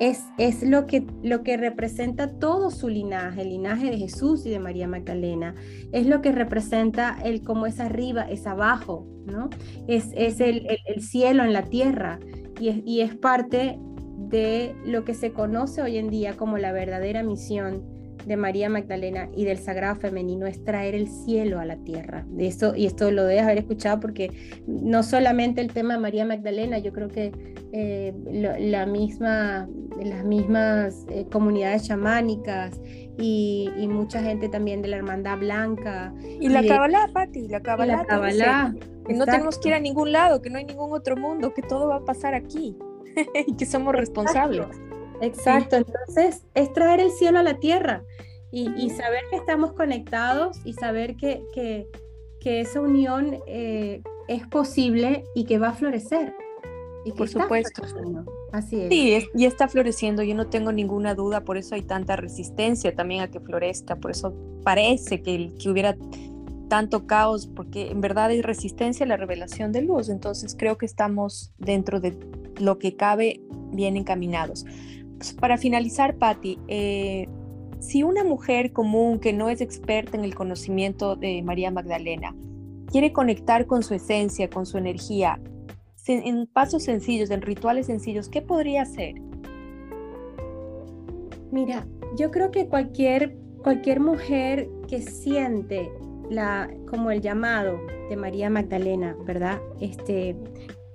es, 0.00 0.24
es 0.38 0.62
lo, 0.62 0.86
que, 0.86 1.06
lo 1.22 1.42
que 1.42 1.56
representa 1.56 2.38
todo 2.38 2.70
su 2.70 2.88
linaje, 2.88 3.42
el 3.42 3.50
linaje 3.50 3.90
de 3.90 3.98
Jesús 3.98 4.44
y 4.46 4.50
de 4.50 4.58
María 4.58 4.88
Magdalena, 4.88 5.54
es 5.92 6.06
lo 6.06 6.20
que 6.20 6.32
representa 6.32 7.16
el 7.24 7.42
cómo 7.42 7.66
es 7.66 7.80
arriba, 7.80 8.22
es 8.22 8.46
abajo, 8.46 9.06
¿no? 9.26 9.50
Es, 9.86 10.10
es 10.14 10.40
el, 10.40 10.66
el, 10.86 11.02
cielo 11.02 11.44
en 11.44 11.52
la 11.52 11.62
tierra 11.62 12.18
y 12.60 12.68
es, 12.68 12.82
y 12.84 13.00
es 13.00 13.14
parte 13.14 13.78
de 14.28 14.74
lo 14.84 15.04
que 15.04 15.14
se 15.14 15.32
conoce 15.32 15.82
hoy 15.82 15.96
en 15.96 16.10
día 16.10 16.36
como 16.36 16.58
la 16.58 16.72
verdadera 16.72 17.22
misión 17.22 17.93
de 18.26 18.36
María 18.36 18.68
Magdalena 18.68 19.28
y 19.34 19.44
del 19.44 19.58
Sagrado 19.58 19.96
Femenino 19.96 20.46
es 20.46 20.62
traer 20.64 20.94
el 20.94 21.08
cielo 21.08 21.60
a 21.60 21.64
la 21.64 21.76
tierra. 21.76 22.24
De 22.28 22.46
eso, 22.46 22.74
y 22.74 22.86
esto 22.86 23.10
lo 23.10 23.24
debes 23.24 23.44
haber 23.44 23.58
escuchado 23.58 24.00
porque 24.00 24.30
no 24.66 25.02
solamente 25.02 25.60
el 25.60 25.72
tema 25.72 25.94
de 25.94 26.00
María 26.00 26.24
Magdalena, 26.24 26.78
yo 26.78 26.92
creo 26.92 27.08
que 27.08 27.32
eh, 27.72 28.14
la 28.60 28.86
misma, 28.86 29.68
las 30.02 30.24
mismas 30.24 31.06
eh, 31.10 31.26
comunidades 31.30 31.86
chamánicas 31.86 32.80
y, 33.18 33.70
mucha 33.88 34.22
gente 34.22 34.48
también 34.48 34.82
de 34.82 34.88
la 34.88 34.96
Hermandad 34.96 35.38
Blanca. 35.38 36.12
Y, 36.40 36.48
la 36.48 36.64
Kabbalah, 36.64 37.08
Patti, 37.12 37.48
la 37.48 37.60
Kabbalah. 37.60 38.74
que 39.06 39.14
no 39.14 39.24
tenemos 39.24 39.58
que 39.58 39.68
ir 39.68 39.74
a 39.74 39.80
ningún 39.80 40.12
lado, 40.12 40.42
que 40.42 40.50
no 40.50 40.58
hay 40.58 40.64
ningún 40.64 40.92
otro 40.92 41.16
mundo, 41.16 41.52
que 41.54 41.62
todo 41.62 41.88
va 41.88 41.96
a 41.96 42.04
pasar 42.04 42.34
aquí 42.34 42.76
y 43.46 43.54
que 43.56 43.66
somos 43.66 43.94
responsables. 43.94 44.66
Exacto, 44.66 44.93
entonces 45.26 46.44
es 46.54 46.72
traer 46.72 47.00
el 47.00 47.10
cielo 47.10 47.38
a 47.38 47.42
la 47.42 47.58
tierra 47.58 48.02
y, 48.50 48.90
saber 48.90 49.22
que 49.30 49.36
estamos 49.36 49.72
conectados 49.72 50.58
y 50.64 50.74
saber 50.74 51.16
que, 51.16 51.42
que, 51.52 52.60
esa 52.60 52.80
unión 52.80 53.38
eh, 53.46 54.02
es 54.28 54.46
posible 54.46 55.24
y 55.34 55.44
que 55.44 55.58
va 55.58 55.70
a 55.70 55.72
florecer. 55.72 56.32
Y 57.04 57.12
por 57.12 57.28
supuesto. 57.28 57.82
Así 58.52 58.82
es. 58.82 58.88
Sí, 58.90 59.28
y 59.34 59.46
está 59.46 59.66
floreciendo, 59.66 60.22
yo 60.22 60.34
no 60.34 60.46
tengo 60.46 60.70
ninguna 60.70 61.14
duda, 61.14 61.40
por 61.40 61.56
eso 61.56 61.74
hay 61.74 61.82
tanta 61.82 62.16
resistencia 62.16 62.94
también 62.94 63.22
a 63.22 63.30
que 63.30 63.40
florezca, 63.40 63.96
por 63.96 64.12
eso 64.12 64.34
parece 64.62 65.22
que, 65.22 65.52
que 65.58 65.68
hubiera 65.68 65.96
tanto 66.68 67.06
caos, 67.06 67.46
porque 67.46 67.90
en 67.90 68.00
verdad 68.00 68.26
hay 68.26 68.42
resistencia 68.42 69.04
a 69.04 69.08
la 69.08 69.16
revelación 69.16 69.72
de 69.72 69.82
luz, 69.82 70.08
entonces 70.08 70.54
creo 70.56 70.78
que 70.78 70.86
estamos 70.86 71.52
dentro 71.58 72.00
de 72.00 72.16
lo 72.60 72.78
que 72.78 72.94
cabe 72.94 73.40
bien 73.72 73.96
encaminados. 73.96 74.64
Para 75.32 75.56
finalizar, 75.56 76.16
Patti, 76.16 76.58
eh, 76.68 77.28
si 77.80 78.02
una 78.02 78.24
mujer 78.24 78.72
común 78.72 79.18
que 79.18 79.32
no 79.32 79.48
es 79.48 79.60
experta 79.60 80.16
en 80.16 80.24
el 80.24 80.34
conocimiento 80.34 81.16
de 81.16 81.42
María 81.42 81.70
Magdalena 81.70 82.34
quiere 82.90 83.12
conectar 83.12 83.66
con 83.66 83.82
su 83.82 83.94
esencia, 83.94 84.48
con 84.48 84.66
su 84.66 84.78
energía, 84.78 85.40
en 86.06 86.46
pasos 86.46 86.82
sencillos, 86.82 87.30
en 87.30 87.42
rituales 87.42 87.86
sencillos, 87.86 88.28
¿qué 88.28 88.42
podría 88.42 88.82
hacer? 88.82 89.14
Mira, 91.50 91.86
yo 92.16 92.30
creo 92.30 92.50
que 92.50 92.68
cualquier, 92.68 93.36
cualquier 93.62 94.00
mujer 94.00 94.68
que 94.88 95.00
siente 95.00 95.90
la, 96.30 96.70
como 96.88 97.10
el 97.10 97.20
llamado 97.20 97.78
de 98.08 98.16
María 98.16 98.50
Magdalena, 98.50 99.16
¿verdad? 99.24 99.60
Este, 99.80 100.36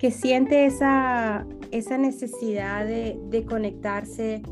que 0.00 0.10
siente 0.10 0.64
esa, 0.64 1.46
esa 1.72 1.98
necesidad 1.98 2.86
de, 2.86 3.44
conectarse 3.46 4.42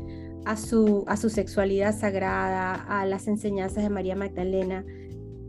a 0.45 0.55
su, 0.55 1.03
a 1.07 1.17
su 1.17 1.31
sexualidad 1.31 1.97
sagrada, 1.97 2.75
a 2.75 3.07
las 3.07 3.27
enseñanzas 3.27 3.83
de 3.83 3.89
María 3.89 4.15
Magdalena. 4.15 4.85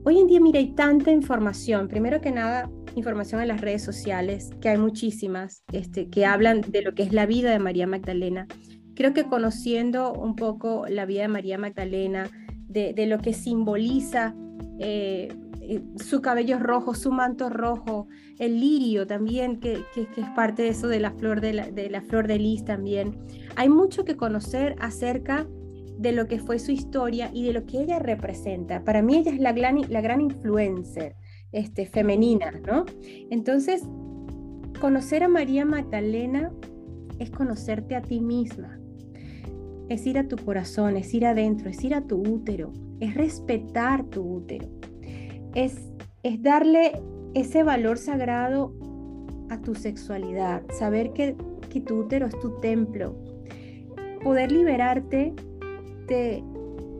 Hoy 0.04 0.18
en 0.18 0.26
día, 0.26 0.40
mira, 0.40 0.58
hay 0.58 0.74
tanta 0.74 1.10
información. 1.10 1.86
Primero 1.86 2.22
que 2.22 2.30
nada, 2.30 2.70
información 2.96 3.42
en 3.42 3.48
las 3.48 3.60
redes 3.60 3.82
sociales, 3.82 4.48
que 4.62 4.70
hay 4.70 4.78
muchísimas, 4.78 5.64
este, 5.70 6.08
que 6.08 6.24
hablan 6.24 6.62
de 6.62 6.80
lo 6.80 6.94
que 6.94 7.02
es 7.02 7.12
la 7.12 7.26
vida 7.26 7.50
de 7.50 7.58
María 7.58 7.86
Magdalena. 7.86 8.46
Creo 8.94 9.12
que 9.12 9.24
conociendo 9.24 10.14
un 10.14 10.34
poco 10.34 10.86
la 10.88 11.04
vida 11.04 11.22
de 11.22 11.28
María 11.28 11.58
Magdalena, 11.58 12.30
de, 12.68 12.94
de 12.94 13.06
lo 13.06 13.18
que 13.18 13.34
simboliza 13.34 14.34
eh, 14.78 15.28
su 15.96 16.20
cabello 16.20 16.59
rojo, 16.59 16.94
su 16.94 17.12
manto 17.12 17.48
rojo, 17.48 18.09
el 18.38 18.59
lirio 18.59 19.06
también, 19.06 19.61
que, 19.61 19.85
es 19.94 20.28
parte 20.35 20.62
de 20.62 20.68
eso 20.70 20.88
de 20.88 21.00
la 21.00 21.12
flor 21.12 21.40
de 21.40 21.52
la, 21.52 22.02
flor 22.02 22.26
de 22.26 22.38
lis 22.38 22.64
también. 22.64 23.18
Hay 23.56 23.68
mucho 23.68 24.04
que 24.04 24.16
conocer 24.16 24.74
acerca 24.80 25.46
de 25.98 26.12
lo 26.12 26.26
que 26.26 26.38
fue 26.38 26.59
su 26.59 26.72
historia 26.72 27.30
y 27.33 27.44
de 27.44 27.52
lo 27.52 27.66
que 27.66 27.83
ella 27.83 27.98
representa. 27.98 28.83
Para 28.85 29.02
mí 29.02 29.18
ella 29.18 29.33
es 29.33 29.38
la 29.38 29.52
gran, 29.52 29.80
la 29.90 30.00
gran 30.00 30.20
influencer 30.20 31.14
este, 31.52 31.87
femenina, 31.87 32.52
¿no? 32.66 32.87
Entonces, 33.30 33.83
conocer 34.80 35.22
a 35.22 35.28
María 35.28 35.64
Magdalena 35.64 36.50
es 37.18 37.30
conocerte 37.30 37.94
a 37.96 38.02
ti 38.02 38.20
misma, 38.20 38.80
es 39.88 40.06
ir 40.06 40.18
a 40.18 40.26
tu 40.26 40.37
corazón, 40.37 40.96
es 40.96 41.12
ir 41.12 41.26
adentro, 41.26 41.68
es 41.68 41.85
ir 41.85 41.94
a 41.94 42.06
tu 42.06 42.16
útero, 42.16 42.72
es 42.98 43.14
respetar 43.14 44.04
tu 44.04 44.22
útero 44.22 44.79
es, 45.54 45.88
darle 46.40 47.00
ese 47.34 47.62
valor 47.62 47.98
sagrado 47.98 48.72
a 49.48 49.60
tu 49.60 49.74
sexualidad, 49.74 50.62
saber 50.70 51.12
que, 51.12 51.36
tu 51.86 52.00
útero 52.00 52.26
es 52.26 52.38
tu 52.40 52.60
templo, 52.60 53.14
poder 54.22 54.50
liberarte 54.50 55.32
de, 56.08 56.42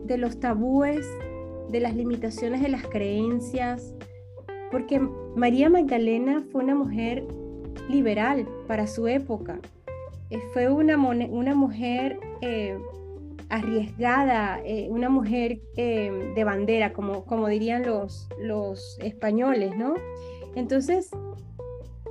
de 0.05 0.17
los 0.17 0.39
tabúes, 0.39 1.05
de 1.69 1.79
las 1.79 1.95
limitaciones 1.95 2.61
de 2.61 2.69
las 2.69 2.87
creencias, 2.87 3.93
porque 4.71 4.99
María 5.35 5.69
Magdalena 5.69 6.43
fue 6.51 6.63
una 6.63 6.75
mujer 6.75 7.25
liberal 7.89 8.47
para 8.67 8.87
su 8.87 9.07
época, 9.07 9.59
eh, 10.29 10.39
fue 10.53 10.69
una, 10.69 10.97
una 10.97 11.53
mujer 11.53 12.17
eh, 12.41 12.77
arriesgada, 13.51 14.61
eh, 14.65 14.87
una 14.89 15.09
mujer 15.09 15.61
eh, 15.75 16.09
de 16.35 16.43
bandera, 16.45 16.93
como, 16.93 17.25
como 17.25 17.49
dirían 17.49 17.85
los, 17.85 18.29
los 18.39 18.97
españoles, 19.01 19.75
¿no? 19.77 19.93
Entonces, 20.55 21.11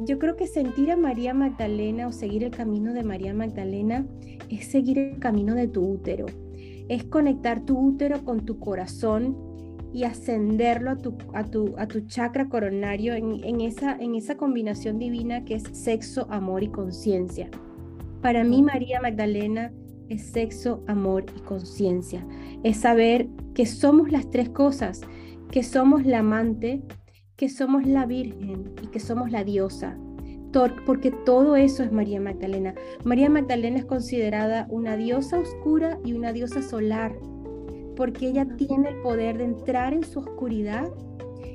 yo 0.00 0.18
creo 0.18 0.36
que 0.36 0.46
sentir 0.46 0.90
a 0.90 0.96
María 0.96 1.32
Magdalena 1.32 2.08
o 2.08 2.12
seguir 2.12 2.44
el 2.44 2.50
camino 2.50 2.92
de 2.92 3.04
María 3.04 3.32
Magdalena 3.32 4.06
es 4.50 4.66
seguir 4.66 4.98
el 4.98 5.18
camino 5.18 5.54
de 5.54 5.66
tu 5.66 5.82
útero, 5.82 6.26
es 6.88 7.04
conectar 7.04 7.64
tu 7.64 7.78
útero 7.78 8.22
con 8.22 8.44
tu 8.44 8.58
corazón 8.58 9.34
y 9.94 10.04
ascenderlo 10.04 10.90
a 10.90 10.96
tu, 10.96 11.16
a 11.32 11.44
tu, 11.44 11.74
a 11.78 11.88
tu 11.88 12.02
chakra 12.02 12.50
coronario 12.50 13.14
en, 13.14 13.42
en, 13.44 13.62
esa, 13.62 13.96
en 13.96 14.14
esa 14.14 14.36
combinación 14.36 14.98
divina 14.98 15.44
que 15.44 15.54
es 15.54 15.62
sexo, 15.72 16.26
amor 16.30 16.62
y 16.62 16.68
conciencia. 16.68 17.48
Para 18.20 18.44
mí, 18.44 18.62
María 18.62 19.00
Magdalena 19.00 19.72
es 20.10 20.22
sexo, 20.22 20.82
amor 20.86 21.24
y 21.36 21.40
conciencia. 21.40 22.26
Es 22.62 22.78
saber 22.78 23.28
que 23.54 23.64
somos 23.64 24.10
las 24.10 24.28
tres 24.28 24.50
cosas, 24.50 25.00
que 25.50 25.62
somos 25.62 26.04
la 26.04 26.18
amante, 26.18 26.82
que 27.36 27.48
somos 27.48 27.86
la 27.86 28.04
virgen 28.04 28.74
y 28.82 28.88
que 28.88 29.00
somos 29.00 29.30
la 29.30 29.44
diosa. 29.44 29.96
Porque 30.84 31.12
todo 31.24 31.54
eso 31.54 31.84
es 31.84 31.92
María 31.92 32.20
Magdalena. 32.20 32.74
María 33.04 33.30
Magdalena 33.30 33.78
es 33.78 33.84
considerada 33.84 34.66
una 34.68 34.96
diosa 34.96 35.38
oscura 35.38 35.98
y 36.04 36.12
una 36.12 36.32
diosa 36.32 36.60
solar, 36.60 37.16
porque 37.96 38.28
ella 38.28 38.46
tiene 38.56 38.88
el 38.88 38.96
poder 38.96 39.38
de 39.38 39.44
entrar 39.44 39.94
en 39.94 40.02
su 40.02 40.18
oscuridad 40.18 40.90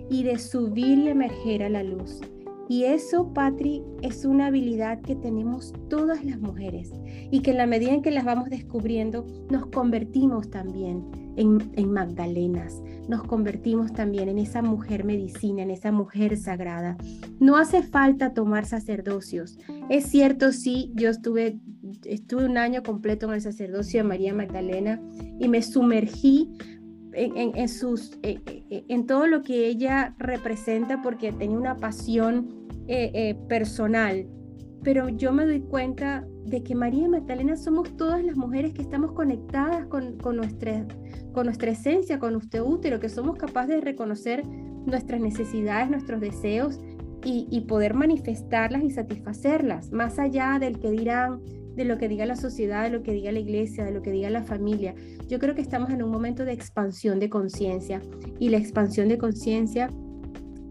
y 0.10 0.24
de 0.24 0.39
subir 0.39 1.00
y 1.00 1.10
emerger 1.10 1.63
a 1.63 1.70
la 1.70 1.84
luz. 1.84 2.22
Y 2.67 2.86
eso, 2.86 3.32
Patri, 3.34 3.84
es 4.01 4.25
una 4.25 4.47
habilidad 4.47 5.01
que 5.01 5.15
tenemos 5.15 5.73
todas 5.88 6.25
las 6.25 6.39
mujeres 6.39 6.91
y 7.32 7.41
que 7.41 7.51
en 7.51 7.58
la 7.58 7.67
medida 7.67 7.91
en 7.91 8.01
que 8.01 8.12
las 8.12 8.25
vamos 8.25 8.49
descubriendo, 8.49 9.25
nos 9.51 9.67
convertimos 9.67 10.49
también 10.49 11.06
en, 11.38 11.71
en, 11.75 11.91
Magdalenas, 11.91 12.82
nos 13.08 13.23
convertimos 13.23 13.93
también 13.93 14.30
en 14.30 14.39
esa 14.39 14.62
mujer 14.62 15.04
medicina, 15.04 15.62
en 15.62 15.69
esa 15.69 15.91
mujer 15.91 16.38
sagrada. 16.38 16.97
No 17.39 17.58
hace 17.58 17.84
falta 17.84 18.34
tomar 18.34 18.65
sacerdocios. 18.65 19.60
Es 19.89 20.06
cierto, 20.06 20.51
sí, 20.51 20.91
yo 20.95 21.10
estuve, 21.10 21.60
estuve 22.06 22.45
un 22.45 22.58
año 22.58 22.82
completo 22.82 23.28
en 23.28 23.34
el 23.34 23.41
sacerdocio 23.41 24.01
de 24.01 24.08
María 24.08 24.34
Magdalena 24.34 25.01
y 25.39 25.49
me 25.49 25.62
sumergí 25.62 26.49
en, 27.15 27.69
sus, 27.69 28.17
eh, 28.23 28.39
eh, 28.45 28.86
en 28.88 29.06
todo 29.06 29.28
lo 29.28 29.41
que 29.41 29.67
ella 29.67 30.15
representa 30.17 31.01
porque 31.01 31.32
tenía 31.32 31.58
una 31.58 31.78
pasión 31.78 32.67
eh, 32.88 33.36
personal. 33.47 34.28
Pero 34.84 35.10
yo 35.10 35.32
me 35.32 35.45
doy 35.45 35.62
cuenta 35.62 36.28
de 36.45 36.62
que 36.62 36.75
María 36.75 37.08
Magdalena 37.08 37.58
somos 37.58 37.95
todas 37.97 38.23
las 38.23 38.38
mujeres 38.38 38.73
que 38.73 38.84
estamos 38.84 39.13
conectadas 39.13 39.88
con, 39.88 40.17
con, 40.17 40.36
nuestra, 40.38 40.86
con 41.34 41.45
nuestra 41.47 41.71
esencia, 41.71 42.19
con 42.19 42.34
nuestro 42.34 42.65
útero, 42.67 42.99
que 42.99 43.10
somos 43.10 43.38
capaces 43.38 43.75
de 43.75 43.82
reconocer 43.82 44.45
nuestras 44.86 45.19
necesidades, 45.19 45.89
nuestros 45.89 46.21
deseos 46.21 46.80
y 47.28 47.62
poder 47.62 47.95
manifestarlas 47.95 48.84
y 48.84 48.91
satisfacerlas, 48.91 49.91
más 49.91 50.19
allá 50.19 50.60
del 50.60 50.78
que 50.78 50.91
dirán, 50.91 51.41
de 51.76 51.86
lo 51.86 51.98
que 51.98 52.08
diga 52.08 52.26
la 52.26 52.36
sociedad, 52.36 52.84
de 52.84 52.90
lo 52.90 53.04
que 53.04 53.12
diga 53.12 53.32
la 53.32 53.40
iglesia, 53.40 53.84
de 53.84 53.92
lo 53.92 54.02
que 54.02 54.12
diga 54.12 54.30
la 54.30 54.44
familia. 54.44 54.96
Yo 55.28 55.40
creo 55.40 55.56
que 55.56 55.62
estamos 55.62 55.90
en 55.90 56.04
un 56.04 56.12
momento 56.12 56.46
de 56.46 56.54
expansión 56.54 57.20
de 57.20 57.30
conciencia 57.30 58.02
y 58.40 58.50
la 58.50 58.58
expansión 58.58 59.10
de 59.10 59.18
conciencia 59.18 59.90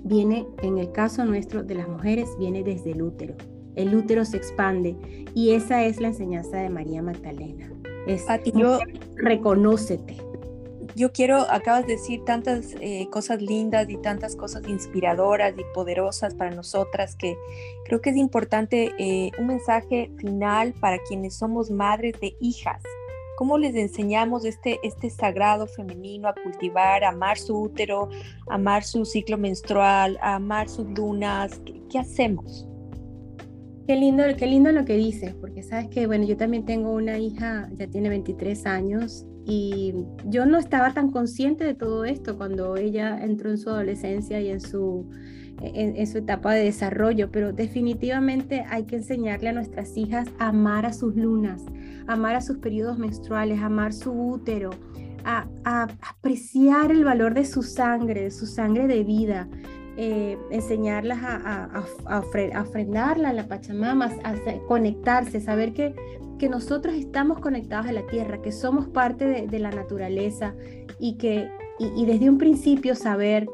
viene, 0.05 0.47
en 0.62 0.79
el 0.79 0.93
caso 0.93 1.25
nuestro 1.25 1.62
de 1.62 1.75
las 1.75 1.88
mujeres, 1.88 2.29
viene 2.38 2.62
desde 2.62 2.93
el 2.93 3.03
útero. 3.03 3.35
El 3.75 3.95
útero 3.95 4.25
se 4.25 4.37
expande 4.37 4.97
y 5.35 5.51
esa 5.51 5.85
es 5.85 6.01
la 6.01 6.09
enseñanza 6.09 6.59
de 6.59 6.71
María 6.71 7.03
Magdalena. 7.03 7.71
Es, 8.07 8.25
yo, 8.55 8.79
reconócete 9.17 10.17
yo 10.96 11.12
quiero, 11.12 11.50
acabas 11.50 11.87
de 11.87 11.94
decir 11.94 12.24
tantas 12.24 12.74
eh, 12.80 13.09
cosas 13.11 13.42
lindas 13.42 13.88
y 13.90 13.96
tantas 13.96 14.37
cosas 14.37 14.62
inspiradoras 14.68 15.54
y 15.57 15.64
poderosas 15.74 16.35
para 16.35 16.50
nosotras 16.50 17.16
que 17.16 17.37
creo 17.85 18.00
que 18.00 18.11
es 18.11 18.16
importante 18.16 18.94
eh, 18.98 19.30
un 19.38 19.46
mensaje 19.46 20.11
final 20.18 20.72
para 20.80 20.98
quienes 20.98 21.35
somos 21.35 21.70
madres 21.70 22.14
de 22.20 22.37
hijas, 22.40 22.83
¿Cómo 23.37 23.59
les 23.59 23.74
enseñamos 23.74 24.44
este, 24.44 24.78
este 24.85 25.11
sagrado 25.11 25.66
femenino 25.66 26.28
a 26.28 26.35
cultivar, 26.35 27.02
a 27.02 27.09
amar 27.09 27.37
su 27.37 27.62
útero, 27.62 28.09
a 28.48 28.54
amar 28.54 28.85
su 28.85 29.04
ciclo 29.04 29.37
menstrual, 29.37 30.16
a 30.22 30.37
amar 30.37 30.68
sus 30.68 30.87
lunas? 30.90 31.61
¿Qué, 31.90 31.98
hacemos? 31.98 32.68
Qué 33.88 33.96
lindo, 33.96 34.22
qué 34.38 34.46
lindo 34.46 34.70
lo 34.70 34.85
que 34.85 34.94
dices, 34.96 35.35
porque 35.35 35.64
sabes 35.64 35.88
que, 35.88 36.07
bueno, 36.07 36.24
yo 36.26 36.37
también 36.37 36.64
tengo 36.64 36.92
una 36.92 37.18
hija, 37.18 37.68
ya 37.74 37.88
tiene 37.88 38.09
23 38.09 38.66
años, 38.66 39.26
y 39.46 39.94
yo 40.26 40.46
no 40.46 40.59
estaba 40.59 40.94
tan 40.94 41.11
consciente 41.11 41.64
de 41.64 41.74
todo 41.74 42.04
esto 42.04 42.37
cuando 42.37 42.76
ella 42.76 43.22
entró 43.22 43.50
en 43.50 43.59
su 43.59 43.70
adolescencia 43.70 44.40
y 44.40 44.48
en 44.48 44.61
su 44.61 45.07
en, 45.61 46.07
su 46.07 46.18
etapa 46.18 46.52
de 46.54 46.64
desarrollo, 46.64 47.30
pero 47.30 47.52
definitivamente 47.52 48.64
hay 48.68 48.85
que 48.85 48.96
enseñarle 48.96 49.50
a 49.50 49.52
nuestras 49.52 49.96
hijas 49.96 50.28
a 50.38 50.48
amar 50.48 50.87
a 50.87 50.92
sus 50.92 51.14
lunas, 51.16 51.62
amar 52.07 52.37
a 52.37 52.40
sus 52.40 52.59
periodos 52.59 52.98
menstruales, 52.98 53.61
amar 53.61 53.92
su 53.92 54.12
útero, 54.12 54.70
a, 55.24 55.46
apreciar 56.02 56.90
el 56.90 57.04
valor 57.04 57.35
de 57.35 57.44
su 57.44 57.62
sangre, 57.62 58.24
de 58.24 58.30
su 58.30 58.46
sangre 58.46 58.87
de 58.87 59.04
vida, 59.04 59.48
eh, 59.96 60.38
enseñarlas 60.50 61.18
a, 61.22 61.85
a, 62.07 62.61
ofrendarla 62.61 63.30
a 63.30 63.33
la 63.33 63.46
Pachamama, 63.46 64.11
a 64.24 64.35
conectarse, 64.66 65.40
saber 65.40 65.72
que, 65.72 65.94
que 66.38 66.48
nosotros 66.48 66.94
estamos 66.94 67.40
conectados 67.40 67.87
a 67.87 67.92
la 67.92 68.07
tierra, 68.07 68.42
que 68.42 68.52
somos 68.52 68.88
parte 68.88 69.46
de, 69.46 69.59
la 69.59 69.70
naturaleza 69.70 70.54
y 70.98 71.16
que 71.16 71.48
y 71.78 72.07
desde 72.07 72.30
un 72.30 72.38
principio 72.38 72.94
saber 72.94 73.48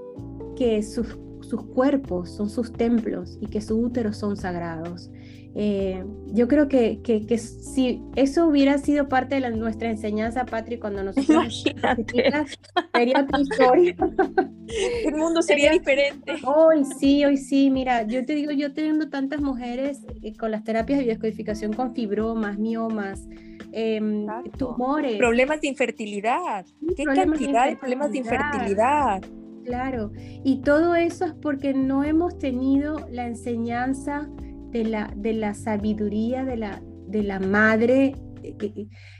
que 0.57 0.83
sus 0.83 1.17
sus 1.51 1.65
cuerpos 1.65 2.31
son 2.31 2.49
sus 2.49 2.73
templos 2.73 3.37
y 3.41 3.47
que 3.49 3.61
sus 3.61 3.73
úteros 3.73 4.17
son 4.17 4.37
sagrados. 4.37 5.11
Eh, 5.57 6.05
yo 6.33 6.47
creo 6.47 6.69
que, 6.69 7.01
que, 7.03 7.39
si 7.39 8.01
eso 8.15 8.47
hubiera 8.47 8.79
sido 8.79 9.09
parte 9.09 9.41
de 9.41 9.51
nuestra 9.51 9.91
enseñanza, 9.91 10.47
Patri, 10.47 10.79
cuando 10.79 11.03
nosotros 11.03 11.65
sería 12.95 13.21
otra 13.21 13.41
historia. 13.41 13.97
El 15.05 15.17
mundo 15.17 15.43
sería, 15.43 15.73
diferente. 15.73 16.37
Hoy 16.45 16.85
sí, 16.99 17.25
hoy 17.25 17.37
sí. 17.37 17.71
Mira, 17.71 18.05
yo 18.05 18.25
te 18.25 18.37
digo, 18.37 18.53
yo 18.53 18.73
teniendo 18.73 19.11
tantas 19.11 19.41
mujeres 19.41 20.07
eh, 20.23 20.37
con 20.37 20.53
las 20.53 20.63
terapias 20.63 20.99
de 20.99 21.05
biodescodificación 21.07 21.73
con 21.73 21.95
fibromas, 21.95 22.57
miomas, 22.57 23.27
em, 23.73 24.27
tumores. 24.57 25.17
Problemas 25.17 25.61
de 25.61 25.69
infertilidad. 25.69 26.65
¿Qué 26.97 27.03
cantidad 27.03 27.69
de 27.69 27.77
problemas 27.77 28.13
de 28.13 28.19
infertilidad? 28.19 29.21
Claro, 29.65 30.13
y 30.45 30.63
todo 30.63 30.95
eso 30.95 31.27
es 31.27 31.35
porque 31.35 31.75
no 31.75 32.03
hemos 32.03 32.39
tenido 32.39 33.07
la 33.11 33.27
enseñanza 33.27 34.29
de 34.71 34.85
la, 34.85 35.13
de 35.17 35.33
la 35.33 35.55
sabiduría 35.55 36.45
de 36.45 36.57
la, 36.57 36.83
de 37.07 37.23
la 37.23 37.41
madre, 37.41 38.15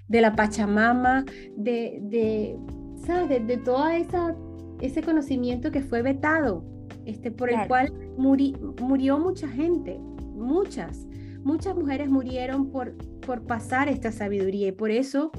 de, 0.09 0.21
la 0.21 0.35
Pachamama, 0.35 1.25
de, 1.57 1.99
de, 2.03 2.59
¿sabes? 3.05 3.47
de, 3.47 3.57
todo 3.59 3.89
esa, 3.89 4.35
ese 4.81 5.03
conocimiento 5.03 5.71
que 5.71 5.83
fue 5.83 6.03
vetado, 6.03 6.65
este, 7.05 7.31
por 7.31 7.51
el 7.51 7.67
cual 7.67 7.93
murió 8.17 9.19
mucha 9.19 9.49
gente, 9.49 9.99
muchas, 10.35 11.07
muchas 11.43 11.75
mujeres 11.75 12.09
murieron 12.09 12.71
por, 12.71 12.97
por 13.21 13.43
pasar 13.47 13.89
esta 13.89 14.13
sabiduría 14.13 14.69
y 14.69 14.73
por 14.73 14.91
eso 14.91 15.31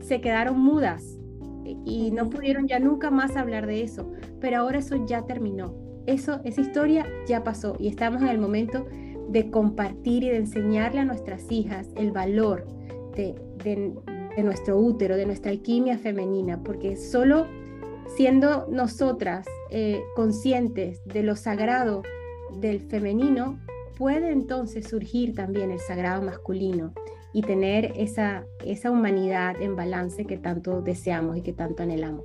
se 0.00 0.20
quedaron 0.20 0.60
mudas 0.60 1.18
y 1.84 2.10
no 2.10 2.28
pudieron 2.28 2.66
ya 2.66 2.78
nunca 2.78 3.10
más 3.10 3.36
hablar 3.36 3.66
de 3.66 3.82
eso, 3.82 4.10
pero 4.40 4.58
ahora 4.58 4.78
eso 4.78 5.04
ya 5.06 5.22
terminó. 5.22 5.74
Eso, 6.06 6.40
esa 6.44 6.60
historia 6.60 7.06
ya 7.28 7.44
pasó 7.44 7.76
y 7.78 7.88
estamos 7.88 8.22
en 8.22 8.28
el 8.28 8.38
momento 8.38 8.86
de 9.30 9.50
compartir 9.50 10.24
y 10.24 10.28
de 10.28 10.36
enseñarle 10.38 11.00
a 11.00 11.04
nuestras 11.04 11.50
hijas 11.50 11.88
el 11.96 12.10
valor 12.10 12.66
de, 13.14 13.34
nuestro 14.42 14.78
útero, 14.78 15.16
de 15.16 15.26
nuestra 15.26 15.50
alquimia 15.50 15.98
femenina, 15.98 16.62
porque 16.62 16.96
solo 16.96 17.46
siendo 18.16 18.66
nosotras 18.68 19.46
eh, 19.70 20.00
conscientes 20.16 21.00
de 21.04 21.22
lo 21.22 21.36
sagrado 21.36 22.02
del 22.58 22.80
femenino, 22.80 23.60
puede 23.96 24.32
entonces 24.32 24.88
surgir 24.88 25.34
también 25.34 25.70
el 25.70 25.78
sagrado 25.78 26.22
masculino 26.22 26.92
y 27.32 27.42
tener 27.42 27.92
esa, 27.96 28.46
esa 28.64 28.90
humanidad 28.90 29.60
en 29.60 29.76
balance 29.76 30.24
que 30.24 30.38
tanto 30.38 30.80
deseamos 30.80 31.36
y 31.36 31.42
que 31.42 31.52
tanto 31.52 31.84
anhelamos. 31.84 32.24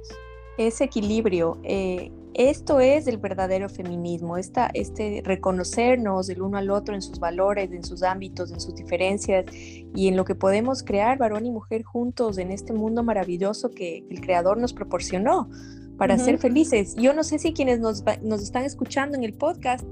Ese 0.57 0.85
equilibrio, 0.85 1.59
eh, 1.63 2.11
esto 2.33 2.81
es 2.81 3.07
el 3.07 3.17
verdadero 3.17 3.69
feminismo, 3.69 4.37
esta, 4.37 4.69
este 4.73 5.21
reconocernos 5.23 6.29
el 6.29 6.41
uno 6.41 6.57
al 6.57 6.69
otro 6.69 6.93
en 6.93 7.01
sus 7.01 7.19
valores, 7.19 7.71
en 7.71 7.83
sus 7.83 8.03
ámbitos, 8.03 8.51
en 8.51 8.59
sus 8.59 8.75
diferencias 8.75 9.45
y 9.53 10.07
en 10.07 10.17
lo 10.17 10.25
que 10.25 10.35
podemos 10.35 10.83
crear 10.83 11.17
varón 11.17 11.45
y 11.45 11.51
mujer 11.51 11.83
juntos 11.83 12.37
en 12.37 12.51
este 12.51 12.73
mundo 12.73 13.03
maravilloso 13.03 13.71
que 13.71 14.05
el 14.09 14.19
Creador 14.19 14.57
nos 14.57 14.73
proporcionó 14.73 15.49
para 15.97 16.17
ser 16.17 16.37
felices. 16.37 16.95
Yo 16.95 17.13
no 17.13 17.23
sé 17.23 17.39
si 17.39 17.53
quienes 17.53 17.79
nos, 17.79 18.03
nos 18.21 18.41
están 18.41 18.63
escuchando 18.63 19.17
en 19.17 19.23
el 19.23 19.33
podcast 19.33 19.85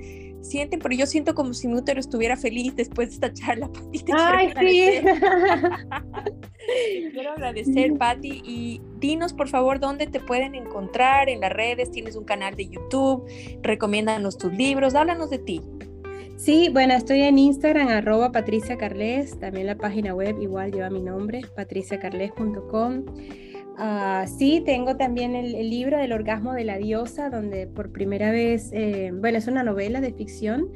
sienten, 0.43 0.79
pero 0.79 0.95
yo 0.95 1.05
siento 1.05 1.33
como 1.33 1.53
si 1.53 1.67
mi 1.67 1.75
útero 1.75 1.99
estuviera 1.99 2.35
feliz 2.35 2.75
después 2.75 3.09
de 3.09 3.13
esta 3.15 3.33
charla, 3.33 3.69
Pati. 3.71 4.03
Ay, 4.13 4.53
sí. 4.59 5.01
quiero 7.13 7.31
agradecer, 7.31 7.93
Patti, 7.97 8.41
y 8.45 8.81
dinos 8.99 9.33
por 9.33 9.47
favor 9.47 9.79
dónde 9.79 10.07
te 10.07 10.19
pueden 10.19 10.55
encontrar 10.55 11.29
en 11.29 11.39
las 11.39 11.51
redes, 11.51 11.91
tienes 11.91 12.15
un 12.15 12.25
canal 12.25 12.55
de 12.55 12.67
YouTube, 12.67 13.25
recomiéndanos 13.61 14.37
tus 14.37 14.53
libros, 14.53 14.95
háblanos 14.95 15.29
de 15.29 15.39
ti. 15.39 15.61
Sí, 16.35 16.69
bueno, 16.73 16.93
estoy 16.93 17.21
en 17.21 17.37
Instagram, 17.37 17.89
arroba 17.89 18.31
Patricia 18.31 18.77
Carles, 18.77 19.39
también 19.39 19.67
la 19.67 19.75
página 19.75 20.13
web 20.13 20.35
igual 20.41 20.71
lleva 20.71 20.89
mi 20.89 21.01
nombre, 21.01 21.41
patriciacarles.com. 21.55 23.05
Ah, 23.77 24.25
sí, 24.27 24.61
tengo 24.65 24.97
también 24.97 25.35
el, 25.35 25.51
libro 25.69 25.97
del 25.97 26.13
orgasmo 26.13 26.53
de 26.53 26.63
la 26.63 26.77
diosa, 26.77 27.29
donde 27.29 27.67
por 27.67 27.91
primera 27.91 28.31
vez, 28.31 28.69
eh, 28.71 29.11
bueno, 29.13 29.37
es 29.37 29.47
una 29.47 29.63
novela 29.63 29.99
de 29.99 30.13
ficción, 30.13 30.69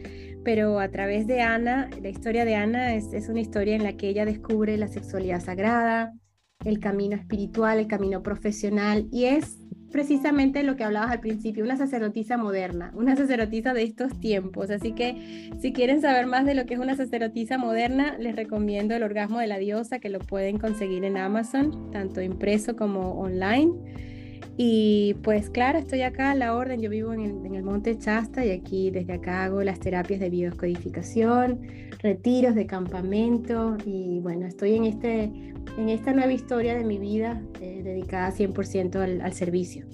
pero 0.44 0.80
a 0.80 0.90
través 0.90 1.28
de 1.28 1.42
Ana, 1.42 1.90
la 2.02 2.10
historia 2.10 2.44
de 2.46 2.56
Ana 2.56 2.96
es 2.96 3.30
una 3.30 3.42
historia 3.42 3.76
en 3.76 3.84
la 3.84 3.94
que 3.94 4.10
ella 4.10 4.26
descubre 4.26 4.78
la 4.78 4.88
sexualidad 4.88 5.42
sagrada, 5.42 6.14
el 6.66 6.80
camino 6.80 7.16
espiritual, 7.16 7.80
el 7.80 7.88
camino 7.88 8.24
profesional, 8.24 9.08
y 9.12 9.26
es 9.26 9.60
precisamente 9.92 10.64
lo 10.64 10.76
que 10.76 10.84
hablabas 10.84 11.12
al 11.12 11.20
principio, 11.20 11.64
una 11.64 11.78
sacerdotisa 11.78 12.38
moderna, 12.38 12.92
una 12.96 13.16
sacerdotisa 13.16 13.74
de 13.74 13.84
estos 13.84 14.20
tiempos. 14.20 14.70
Así 14.70 14.92
que 14.92 15.52
si 15.60 15.74
quieren 15.74 16.02
saber 16.02 16.28
más 16.28 16.46
de 16.46 16.56
lo 16.56 16.66
que 16.66 16.74
es 16.74 16.80
una 16.80 16.96
sacerdotisa 16.96 17.58
moderna, 17.58 18.18
les 18.18 18.36
recomiendo 18.36 18.96
El 18.96 19.04
orgasmo 19.04 19.40
de 19.40 19.48
la 19.48 19.58
diosa, 19.58 20.00
que 20.00 20.10
lo 20.10 20.20
pueden 20.20 20.58
conseguir 20.58 21.04
en 21.04 21.18
Amazon, 21.18 21.92
tanto 21.92 22.22
impreso 22.22 22.76
como 22.76 23.20
online. 23.20 23.72
Y 24.58 25.16
pues 25.22 25.52
claro, 25.52 25.78
estoy 25.78 26.02
acá 26.02 26.32
a 26.32 26.36
la 26.36 26.56
orden, 26.56 26.82
yo 26.82 26.90
vivo 26.90 27.14
en 27.14 27.22
el, 27.56 27.64
Monte 27.64 27.98
Chasta 27.98 28.46
y 28.46 28.52
aquí 28.52 28.90
desde 28.90 29.14
acá 29.14 29.44
hago 29.44 29.62
las 29.62 29.80
terapias 29.80 30.20
de 30.20 30.30
biodescodificación, 30.30 31.60
retiros 32.00 32.56
de 32.56 32.66
campamento 32.66 33.78
y 33.86 34.20
bueno, 34.20 34.46
estoy 34.46 34.76
en, 34.76 34.86
este, 34.86 35.24
en 35.78 35.90
esta 35.90 36.14
nueva 36.14 36.32
historia 36.32 36.76
de 36.76 36.84
mi 36.84 36.98
vida 36.98 37.42
eh, 37.62 37.82
dedicada 37.84 38.32
100% 38.32 38.96
al, 38.96 39.22
al 39.22 39.34
servicio. 39.34 39.86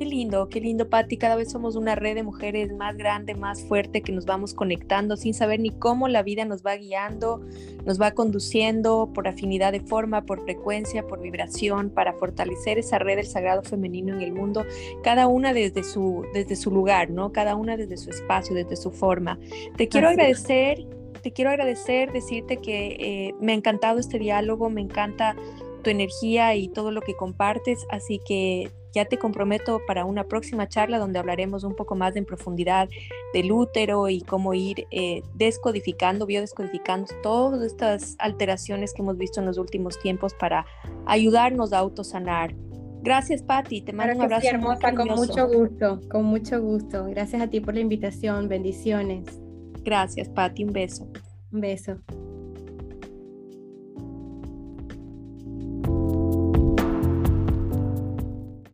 Qué 0.00 0.06
lindo, 0.06 0.48
qué 0.48 0.62
lindo, 0.62 0.88
Patti. 0.88 1.18
Cada 1.18 1.36
vez 1.36 1.50
somos 1.50 1.76
una 1.76 1.94
red 1.94 2.14
de 2.14 2.22
mujeres 2.22 2.72
más 2.72 2.96
grande, 2.96 3.34
más 3.34 3.62
fuerte, 3.62 4.00
que 4.00 4.12
nos 4.12 4.24
vamos 4.24 4.54
conectando 4.54 5.14
sin 5.18 5.34
saber 5.34 5.60
ni 5.60 5.68
cómo 5.72 6.08
la 6.08 6.22
vida 6.22 6.46
nos 6.46 6.64
va 6.64 6.74
guiando, 6.74 7.42
nos 7.84 8.00
va 8.00 8.12
conduciendo 8.12 9.10
por 9.12 9.28
afinidad 9.28 9.72
de 9.72 9.80
forma, 9.80 10.24
por 10.24 10.42
frecuencia, 10.42 11.06
por 11.06 11.20
vibración, 11.20 11.90
para 11.90 12.14
fortalecer 12.14 12.78
esa 12.78 12.98
red 12.98 13.16
del 13.16 13.26
sagrado 13.26 13.60
femenino 13.60 14.14
en 14.14 14.22
el 14.22 14.32
mundo, 14.32 14.64
cada 15.04 15.26
una 15.26 15.52
desde 15.52 15.84
su, 15.84 16.24
desde 16.32 16.56
su 16.56 16.70
lugar, 16.70 17.10
¿no? 17.10 17.30
Cada 17.30 17.54
una 17.54 17.76
desde 17.76 17.98
su 17.98 18.08
espacio, 18.08 18.56
desde 18.56 18.76
su 18.76 18.90
forma. 18.90 19.38
Te 19.76 19.86
quiero 19.86 20.08
agradecer, 20.08 20.78
te 21.20 21.32
quiero 21.32 21.50
agradecer, 21.50 22.12
decirte 22.12 22.58
que 22.58 22.96
eh, 22.98 23.34
me 23.40 23.52
ha 23.52 23.54
encantado 23.54 23.98
este 23.98 24.18
diálogo, 24.18 24.70
me 24.70 24.80
encanta 24.80 25.36
tu 25.82 25.90
energía 25.90 26.54
y 26.54 26.68
todo 26.68 26.90
lo 26.90 27.00
que 27.00 27.14
compartes, 27.14 27.86
así 27.90 28.20
que 28.26 28.70
ya 28.92 29.04
te 29.04 29.18
comprometo 29.18 29.80
para 29.86 30.04
una 30.04 30.24
próxima 30.24 30.68
charla 30.68 30.98
donde 30.98 31.18
hablaremos 31.18 31.64
un 31.64 31.74
poco 31.74 31.94
más 31.94 32.16
en 32.16 32.24
profundidad 32.24 32.88
del 33.32 33.52
útero 33.52 34.08
y 34.08 34.20
cómo 34.22 34.52
ir 34.54 34.86
eh, 34.90 35.22
descodificando, 35.34 36.26
biodescodificando 36.26 37.06
todas 37.22 37.62
estas 37.62 38.16
alteraciones 38.18 38.92
que 38.92 39.02
hemos 39.02 39.16
visto 39.16 39.40
en 39.40 39.46
los 39.46 39.58
últimos 39.58 39.98
tiempos 40.00 40.34
para 40.34 40.66
ayudarnos 41.06 41.72
a 41.72 41.78
autosanar. 41.78 42.54
Gracias, 43.02 43.42
Patti. 43.42 43.80
Te 43.80 43.92
mando 43.92 44.16
un 44.16 44.22
abrazo. 44.22 44.48
hermosa, 44.48 44.94
con 44.94 45.08
mucho 45.08 45.48
gusto, 45.48 46.00
con 46.10 46.24
mucho 46.24 46.60
gusto. 46.60 47.06
Gracias 47.06 47.40
a 47.40 47.48
ti 47.48 47.60
por 47.60 47.74
la 47.74 47.80
invitación. 47.80 48.48
Bendiciones. 48.48 49.39
Gracias, 49.82 50.28
Patti. 50.28 50.64
Un 50.64 50.72
beso. 50.72 51.10
Un 51.52 51.60
beso. 51.60 52.00